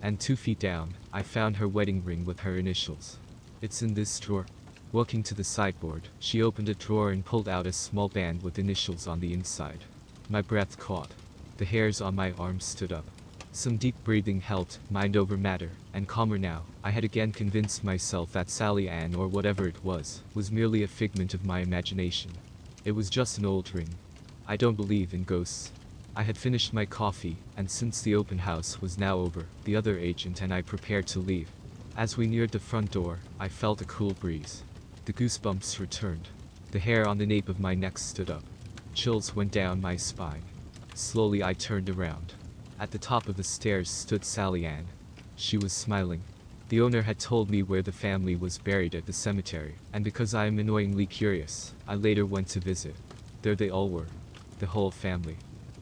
And 0.00 0.20
two 0.20 0.36
feet 0.36 0.58
down, 0.58 0.94
I 1.12 1.22
found 1.22 1.56
her 1.56 1.68
wedding 1.68 2.04
ring 2.04 2.24
with 2.24 2.40
her 2.40 2.56
initials. 2.56 3.18
It's 3.60 3.82
in 3.82 3.94
this 3.94 4.18
drawer. 4.20 4.46
Walking 4.92 5.22
to 5.24 5.34
the 5.34 5.44
sideboard, 5.44 6.08
she 6.18 6.42
opened 6.42 6.68
a 6.68 6.74
drawer 6.74 7.10
and 7.10 7.24
pulled 7.24 7.48
out 7.48 7.66
a 7.66 7.72
small 7.72 8.08
band 8.08 8.42
with 8.42 8.58
initials 8.58 9.06
on 9.06 9.20
the 9.20 9.34
inside. 9.34 9.84
My 10.30 10.40
breath 10.40 10.78
caught. 10.78 11.10
The 11.58 11.64
hairs 11.64 12.00
on 12.00 12.14
my 12.14 12.32
arms 12.32 12.64
stood 12.64 12.92
up. 12.92 13.04
Some 13.50 13.76
deep 13.76 13.96
breathing 14.04 14.40
helped, 14.40 14.78
mind 14.90 15.16
over 15.16 15.36
matter, 15.36 15.70
and 15.92 16.06
calmer 16.06 16.38
now, 16.38 16.62
I 16.84 16.90
had 16.90 17.02
again 17.02 17.32
convinced 17.32 17.82
myself 17.82 18.32
that 18.32 18.50
Sally 18.50 18.88
Ann 18.88 19.14
or 19.14 19.26
whatever 19.26 19.66
it 19.66 19.82
was, 19.82 20.22
was 20.34 20.52
merely 20.52 20.84
a 20.84 20.88
figment 20.88 21.34
of 21.34 21.44
my 21.44 21.60
imagination. 21.60 22.30
It 22.84 22.92
was 22.92 23.10
just 23.10 23.38
an 23.38 23.44
old 23.44 23.74
ring. 23.74 23.88
I 24.46 24.56
don't 24.56 24.76
believe 24.76 25.12
in 25.12 25.24
ghosts. 25.24 25.72
I 26.18 26.22
had 26.22 26.36
finished 26.36 26.74
my 26.74 26.84
coffee, 26.84 27.36
and 27.56 27.70
since 27.70 28.02
the 28.02 28.16
open 28.16 28.38
house 28.38 28.80
was 28.80 28.98
now 28.98 29.18
over, 29.18 29.46
the 29.62 29.76
other 29.76 29.96
agent 29.96 30.42
and 30.42 30.52
I 30.52 30.62
prepared 30.62 31.06
to 31.08 31.20
leave. 31.20 31.48
As 31.96 32.16
we 32.16 32.26
neared 32.26 32.50
the 32.50 32.58
front 32.58 32.90
door, 32.90 33.20
I 33.38 33.46
felt 33.46 33.82
a 33.82 33.84
cool 33.84 34.14
breeze. 34.14 34.64
The 35.04 35.12
goosebumps 35.12 35.78
returned. 35.78 36.26
The 36.72 36.80
hair 36.80 37.06
on 37.06 37.18
the 37.18 37.26
nape 37.26 37.48
of 37.48 37.60
my 37.60 37.76
neck 37.76 37.98
stood 37.98 38.30
up. 38.30 38.42
Chills 38.94 39.36
went 39.36 39.52
down 39.52 39.80
my 39.80 39.94
spine. 39.94 40.42
Slowly 40.92 41.44
I 41.44 41.52
turned 41.52 41.88
around. 41.88 42.34
At 42.80 42.90
the 42.90 42.98
top 42.98 43.28
of 43.28 43.36
the 43.36 43.44
stairs 43.44 43.88
stood 43.88 44.24
Sally 44.24 44.66
Ann. 44.66 44.86
She 45.36 45.56
was 45.56 45.72
smiling. 45.72 46.22
The 46.68 46.80
owner 46.80 47.02
had 47.02 47.20
told 47.20 47.48
me 47.48 47.62
where 47.62 47.82
the 47.82 47.92
family 47.92 48.34
was 48.34 48.58
buried 48.58 48.96
at 48.96 49.06
the 49.06 49.12
cemetery, 49.12 49.76
and 49.92 50.02
because 50.02 50.34
I 50.34 50.46
am 50.46 50.58
annoyingly 50.58 51.06
curious, 51.06 51.74
I 51.86 51.94
later 51.94 52.26
went 52.26 52.48
to 52.48 52.58
visit. 52.58 52.96
There 53.42 53.54
they 53.54 53.70
all 53.70 53.88
were. 53.88 54.08
The 54.58 54.66
whole 54.66 54.90
family. 54.90 55.36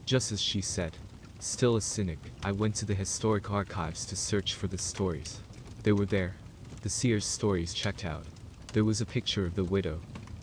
Just 0.07 0.31
as 0.31 0.41
she 0.41 0.61
said. 0.61 0.95
Still 1.39 1.75
a 1.75 1.81
cynic, 1.81 2.19
I 2.41 2.53
went 2.53 2.75
to 2.75 2.85
the 2.85 2.95
historic 2.95 3.51
archives 3.51 4.05
to 4.05 4.15
search 4.15 4.53
for 4.53 4.67
the 4.67 4.77
stories. 4.77 5.41
They 5.83 5.91
were 5.91 6.05
there. 6.05 6.37
The 6.81 6.87
seer's 6.87 7.25
stories 7.25 7.73
checked 7.73 8.05
out. 8.05 8.23
There 8.71 8.85
was 8.85 9.01
a 9.01 9.05
picture 9.05 9.45
of 9.45 9.55
the 9.55 9.65
widow. 9.65 9.99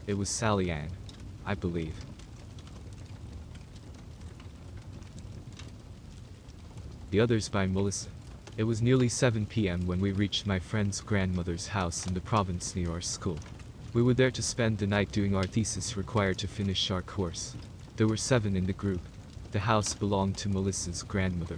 It 0.07 0.19
was 0.19 0.29
Sally 0.29 0.71
Ann. 0.71 0.91
I 1.47 1.55
believe. 1.55 1.95
The 7.11 7.21
others 7.21 7.49
by 7.49 7.67
Melissa. 7.67 8.11
It 8.59 8.65
was 8.65 8.83
nearly 8.83 9.09
7 9.09 9.47
p.m. 9.47 9.87
when 9.87 9.99
we 9.99 10.13
reached 10.13 10.47
my 10.47 10.59
friend's 10.59 11.01
grandmother's 11.01 11.69
house 11.69 12.07
in 12.07 12.13
the 12.13 12.21
province 12.21 12.77
near 12.77 12.91
our 12.91 13.01
school. 13.01 13.39
We 13.95 14.03
were 14.03 14.13
there 14.13 14.31
to 14.31 14.43
spend 14.43 14.77
the 14.77 14.87
night 14.87 15.11
doing 15.11 15.35
our 15.35 15.47
thesis 15.47 15.97
required 15.97 16.37
to 16.39 16.49
finish 16.49 16.91
our 16.91 17.01
course. 17.01 17.57
There 17.97 18.09
were 18.09 18.19
seven 18.19 18.57
in 18.57 18.67
the 18.67 18.73
group, 18.75 19.01
the 19.55 19.61
house 19.61 19.95
belonged 19.95 20.37
to 20.37 20.49
Melissa's 20.49 21.05
grandmother. 21.05 21.57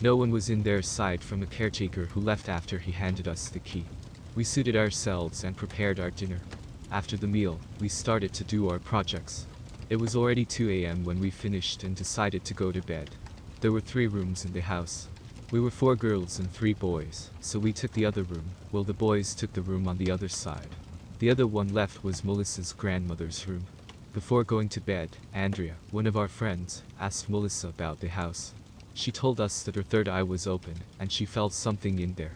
No 0.00 0.16
one 0.16 0.32
was 0.32 0.50
in 0.50 0.64
there 0.64 0.78
aside 0.78 1.22
from 1.22 1.44
a 1.44 1.46
caretaker 1.46 2.06
who 2.06 2.20
left 2.20 2.48
after 2.48 2.76
he 2.76 2.90
handed 2.90 3.28
us 3.28 3.48
the 3.48 3.60
key. 3.60 3.84
We 4.34 4.42
suited 4.42 4.74
ourselves 4.74 5.44
and 5.44 5.56
prepared 5.56 6.00
our 6.00 6.10
dinner. 6.10 6.40
After 6.90 7.16
the 7.16 7.28
meal, 7.28 7.60
we 7.78 7.88
started 7.88 8.32
to 8.32 8.42
do 8.42 8.68
our 8.68 8.80
projects. 8.80 9.46
It 9.90 10.00
was 10.00 10.16
already 10.16 10.44
2 10.44 10.68
a.m. 10.70 11.04
when 11.04 11.20
we 11.20 11.30
finished 11.30 11.84
and 11.84 11.94
decided 11.94 12.44
to 12.46 12.52
go 12.52 12.72
to 12.72 12.82
bed. 12.82 13.10
There 13.60 13.70
were 13.70 13.80
three 13.80 14.08
rooms 14.08 14.44
in 14.44 14.52
the 14.52 14.60
house. 14.60 15.06
We 15.52 15.60
were 15.60 15.70
four 15.70 15.94
girls 15.94 16.40
and 16.40 16.50
three 16.50 16.74
boys, 16.74 17.30
so 17.40 17.60
we 17.60 17.72
took 17.72 17.92
the 17.92 18.06
other 18.06 18.24
room, 18.24 18.46
while 18.72 18.82
the 18.82 18.92
boys 18.92 19.36
took 19.36 19.52
the 19.52 19.62
room 19.62 19.86
on 19.86 19.98
the 19.98 20.10
other 20.10 20.28
side. 20.28 20.74
The 21.20 21.30
other 21.30 21.46
one 21.46 21.68
left 21.68 22.02
was 22.02 22.24
Melissa's 22.24 22.72
grandmother's 22.72 23.46
room. 23.46 23.66
Before 24.16 24.44
going 24.44 24.70
to 24.70 24.80
bed, 24.80 25.18
Andrea, 25.34 25.74
one 25.90 26.06
of 26.06 26.16
our 26.16 26.26
friends, 26.26 26.82
asked 26.98 27.28
Melissa 27.28 27.68
about 27.68 28.00
the 28.00 28.08
house. 28.08 28.54
She 28.94 29.12
told 29.12 29.38
us 29.38 29.62
that 29.62 29.74
her 29.74 29.82
third 29.82 30.08
eye 30.08 30.22
was 30.22 30.46
open, 30.46 30.76
and 30.98 31.12
she 31.12 31.26
felt 31.26 31.52
something 31.52 31.98
in 31.98 32.14
there. 32.14 32.32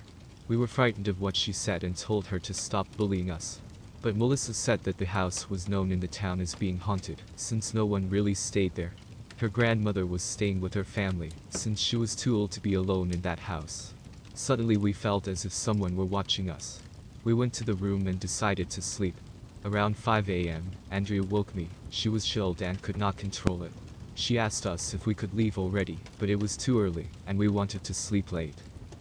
We 0.46 0.58
were 0.58 0.66
frightened 0.66 1.08
of 1.08 1.22
what 1.22 1.36
she 1.36 1.54
said 1.54 1.82
and 1.82 1.96
told 1.96 2.26
her 2.26 2.38
to 2.38 2.52
stop 2.52 2.94
bullying 2.98 3.30
us. 3.30 3.62
But 4.02 4.14
Melissa 4.14 4.52
said 4.52 4.84
that 4.84 4.98
the 4.98 5.06
house 5.06 5.48
was 5.48 5.70
known 5.70 5.90
in 5.90 6.00
the 6.00 6.06
town 6.06 6.42
as 6.42 6.54
being 6.54 6.76
haunted, 6.76 7.22
since 7.34 7.72
no 7.72 7.86
one 7.86 8.10
really 8.10 8.34
stayed 8.34 8.74
there. 8.74 8.92
Her 9.38 9.48
grandmother 9.48 10.04
was 10.04 10.22
staying 10.22 10.60
with 10.60 10.74
her 10.74 10.84
family, 10.84 11.30
since 11.48 11.80
she 11.80 11.96
was 11.96 12.14
too 12.14 12.36
old 12.36 12.50
to 12.50 12.60
be 12.60 12.74
alone 12.74 13.10
in 13.10 13.22
that 13.22 13.38
house. 13.38 13.94
Suddenly 14.34 14.76
we 14.76 14.92
felt 14.92 15.26
as 15.26 15.46
if 15.46 15.54
someone 15.54 15.96
were 15.96 16.04
watching 16.04 16.50
us. 16.50 16.82
We 17.24 17.32
went 17.32 17.54
to 17.54 17.64
the 17.64 17.72
room 17.72 18.06
and 18.06 18.20
decided 18.20 18.68
to 18.68 18.82
sleep. 18.82 19.14
Around 19.62 19.98
5 19.98 20.30
a.m., 20.30 20.70
Andrea 20.90 21.22
woke 21.22 21.54
me. 21.54 21.68
She 21.90 22.08
was 22.08 22.24
chilled 22.24 22.62
and 22.62 22.80
could 22.80 22.96
not 22.96 23.18
control 23.18 23.62
it. 23.62 23.72
She 24.14 24.38
asked 24.38 24.66
us 24.66 24.94
if 24.94 25.06
we 25.06 25.14
could 25.14 25.34
leave 25.34 25.58
already, 25.58 25.98
but 26.18 26.30
it 26.30 26.40
was 26.40 26.56
too 26.56 26.80
early, 26.80 27.08
and 27.26 27.38
we 27.38 27.48
wanted 27.48 27.84
to 27.84 27.92
sleep 27.92 28.32
late. 28.32 28.54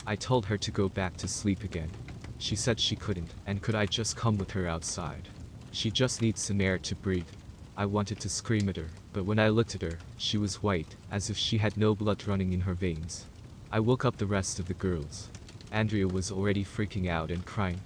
I 0.06 0.18
told 0.18 0.46
her 0.46 0.58
to 0.58 0.72
go 0.72 0.90
back 0.90 1.16
to 1.18 1.30
sleep 1.30 1.64
again. 1.64 1.90
She 2.40 2.58
said 2.58 2.78
she 2.78 2.98
couldn't, 2.98 3.34
and 3.48 3.62
could 3.62 3.76
I 3.76 3.86
just 3.86 4.18
come 4.18 4.38
with 4.38 4.52
her 4.52 4.68
outside? 4.68 5.30
She 5.72 5.92
just 5.92 6.22
needs 6.22 6.42
some 6.42 6.60
air 6.60 6.78
to 6.80 6.96
breathe. 6.96 7.28
I 7.78 7.86
wanted 7.86 8.20
to 8.20 8.30
scream 8.30 8.68
at 8.68 8.76
her, 8.76 8.88
but 9.14 9.24
when 9.24 9.40
I 9.40 9.48
looked 9.48 9.76
at 9.76 9.82
her, 9.82 9.98
she 10.18 10.38
was 10.38 10.62
white, 10.62 10.96
as 11.10 11.30
if 11.30 11.38
she 11.38 11.58
had 11.58 11.78
no 11.78 11.96
blood 11.96 12.28
running 12.28 12.52
in 12.52 12.62
her 12.62 12.74
veins. 12.74 13.28
I 13.72 13.80
woke 13.80 14.04
up 14.04 14.18
the 14.18 14.26
rest 14.26 14.60
of 14.60 14.68
the 14.68 14.74
girls. 14.74 15.30
Andrea 15.72 16.08
was 16.08 16.32
already 16.32 16.66
freaking 16.66 17.08
out 17.08 17.32
and 17.32 17.46
crying. 17.46 17.80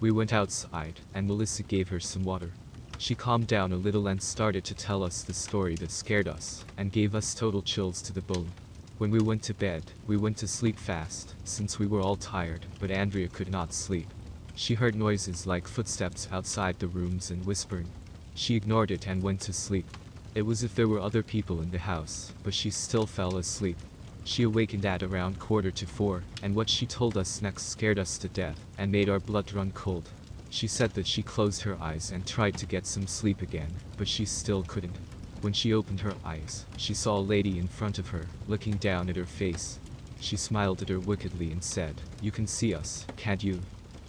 We 0.00 0.10
went 0.10 0.32
outside, 0.32 0.98
and 1.14 1.26
Melissa 1.26 1.62
gave 1.62 1.90
her 1.90 2.00
some 2.00 2.24
water. 2.24 2.52
She 2.96 3.14
calmed 3.14 3.48
down 3.48 3.70
a 3.70 3.76
little 3.76 4.08
and 4.08 4.22
started 4.22 4.64
to 4.64 4.74
tell 4.74 5.02
us 5.02 5.22
the 5.22 5.34
story 5.34 5.74
that 5.76 5.90
scared 5.90 6.26
us, 6.26 6.64
and 6.78 6.90
gave 6.90 7.14
us 7.14 7.34
total 7.34 7.60
chills 7.60 8.00
to 8.02 8.12
the 8.14 8.22
bone. 8.22 8.50
When 8.96 9.10
we 9.10 9.20
went 9.20 9.42
to 9.44 9.54
bed, 9.54 9.92
we 10.06 10.16
went 10.16 10.38
to 10.38 10.48
sleep 10.48 10.78
fast, 10.78 11.34
since 11.44 11.78
we 11.78 11.86
were 11.86 12.00
all 12.00 12.16
tired, 12.16 12.64
but 12.78 12.90
Andrea 12.90 13.28
could 13.28 13.50
not 13.50 13.74
sleep. 13.74 14.06
She 14.54 14.72
heard 14.72 14.94
noises 14.94 15.46
like 15.46 15.68
footsteps 15.68 16.28
outside 16.32 16.78
the 16.78 16.88
rooms 16.88 17.30
and 17.30 17.44
whispering. 17.44 17.88
She 18.34 18.56
ignored 18.56 18.90
it 18.90 19.06
and 19.06 19.22
went 19.22 19.40
to 19.42 19.52
sleep. 19.52 19.86
It 20.34 20.42
was 20.42 20.62
if 20.62 20.74
there 20.74 20.88
were 20.88 21.00
other 21.00 21.22
people 21.22 21.60
in 21.60 21.72
the 21.72 21.78
house, 21.78 22.32
but 22.42 22.54
she 22.54 22.70
still 22.70 23.06
fell 23.06 23.36
asleep. 23.36 23.76
She 24.24 24.42
awakened 24.44 24.86
at 24.86 25.02
around 25.02 25.38
quarter 25.38 25.70
to 25.70 25.86
four, 25.86 26.22
and 26.42 26.54
what 26.54 26.68
she 26.68 26.86
told 26.86 27.16
us 27.16 27.42
next 27.42 27.64
scared 27.64 27.98
us 27.98 28.18
to 28.18 28.28
death 28.28 28.58
and 28.78 28.92
made 28.92 29.08
our 29.08 29.18
blood 29.18 29.52
run 29.52 29.72
cold. 29.72 30.08
She 30.50 30.66
said 30.66 30.90
that 30.94 31.06
she 31.06 31.22
closed 31.22 31.62
her 31.62 31.76
eyes 31.80 32.10
and 32.10 32.26
tried 32.26 32.56
to 32.58 32.66
get 32.66 32.86
some 32.86 33.06
sleep 33.06 33.40
again, 33.40 33.72
but 33.96 34.08
she 34.08 34.24
still 34.24 34.62
couldn't. 34.64 34.96
When 35.40 35.52
she 35.52 35.72
opened 35.72 36.00
her 36.00 36.14
eyes, 36.24 36.66
she 36.76 36.92
saw 36.92 37.18
a 37.18 37.20
lady 37.20 37.58
in 37.58 37.66
front 37.66 37.98
of 37.98 38.08
her, 38.08 38.26
looking 38.46 38.76
down 38.76 39.08
at 39.08 39.16
her 39.16 39.24
face. 39.24 39.78
She 40.20 40.36
smiled 40.36 40.82
at 40.82 40.90
her 40.90 41.00
wickedly 41.00 41.50
and 41.50 41.64
said, 41.64 41.94
You 42.20 42.30
can 42.30 42.46
see 42.46 42.74
us, 42.74 43.06
can't 43.16 43.42
you? 43.42 43.60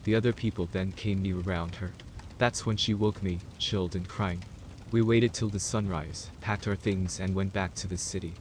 The 0.03 0.15
other 0.15 0.33
people 0.33 0.67
then 0.71 0.91
came 0.91 1.21
near 1.21 1.39
around 1.39 1.75
her. 1.75 1.91
That's 2.37 2.65
when 2.65 2.75
she 2.75 2.93
woke 2.93 3.21
me, 3.23 3.39
chilled 3.59 3.95
and 3.95 4.07
crying. 4.07 4.43
We 4.91 5.01
waited 5.01 5.33
till 5.33 5.49
the 5.49 5.59
sunrise, 5.59 6.29
packed 6.41 6.67
our 6.67 6.75
things 6.75 7.19
and 7.19 7.33
went 7.33 7.53
back 7.53 7.75
to 7.75 7.87
the 7.87 7.97
city. 7.97 8.33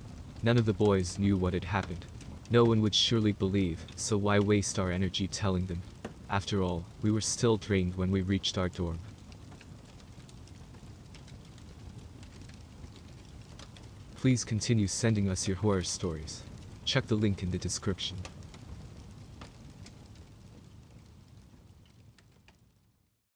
None 0.43 0.57
of 0.57 0.65
the 0.65 0.73
boys 0.73 1.19
knew 1.19 1.37
what 1.37 1.53
had 1.53 1.65
happened. 1.65 2.07
No 2.51 2.65
one 2.65 2.81
would 2.81 2.95
surely 2.95 3.33
believe, 3.33 3.85
so 3.95 4.17
why 4.17 4.39
waste 4.39 4.79
our 4.79 4.91
energy 4.91 5.29
telling 5.29 5.67
them? 5.67 5.83
After 6.31 6.63
all, 6.63 6.85
we 7.03 7.11
were 7.11 7.21
still 7.21 7.59
drained 7.59 7.97
when 7.97 8.11
we 8.11 8.23
reached 8.23 8.57
our 8.57 8.69
dorm. 8.69 8.99
Please 14.17 14.45
continue 14.45 14.87
sending 14.87 15.29
us 15.29 15.47
your 15.47 15.59
horror 15.59 15.83
stories. 15.83 16.43
Check 16.85 17.07
the 17.07 17.15
link 17.15 17.43
in 17.43 17.51
the 17.51 17.59
description. 17.59 18.17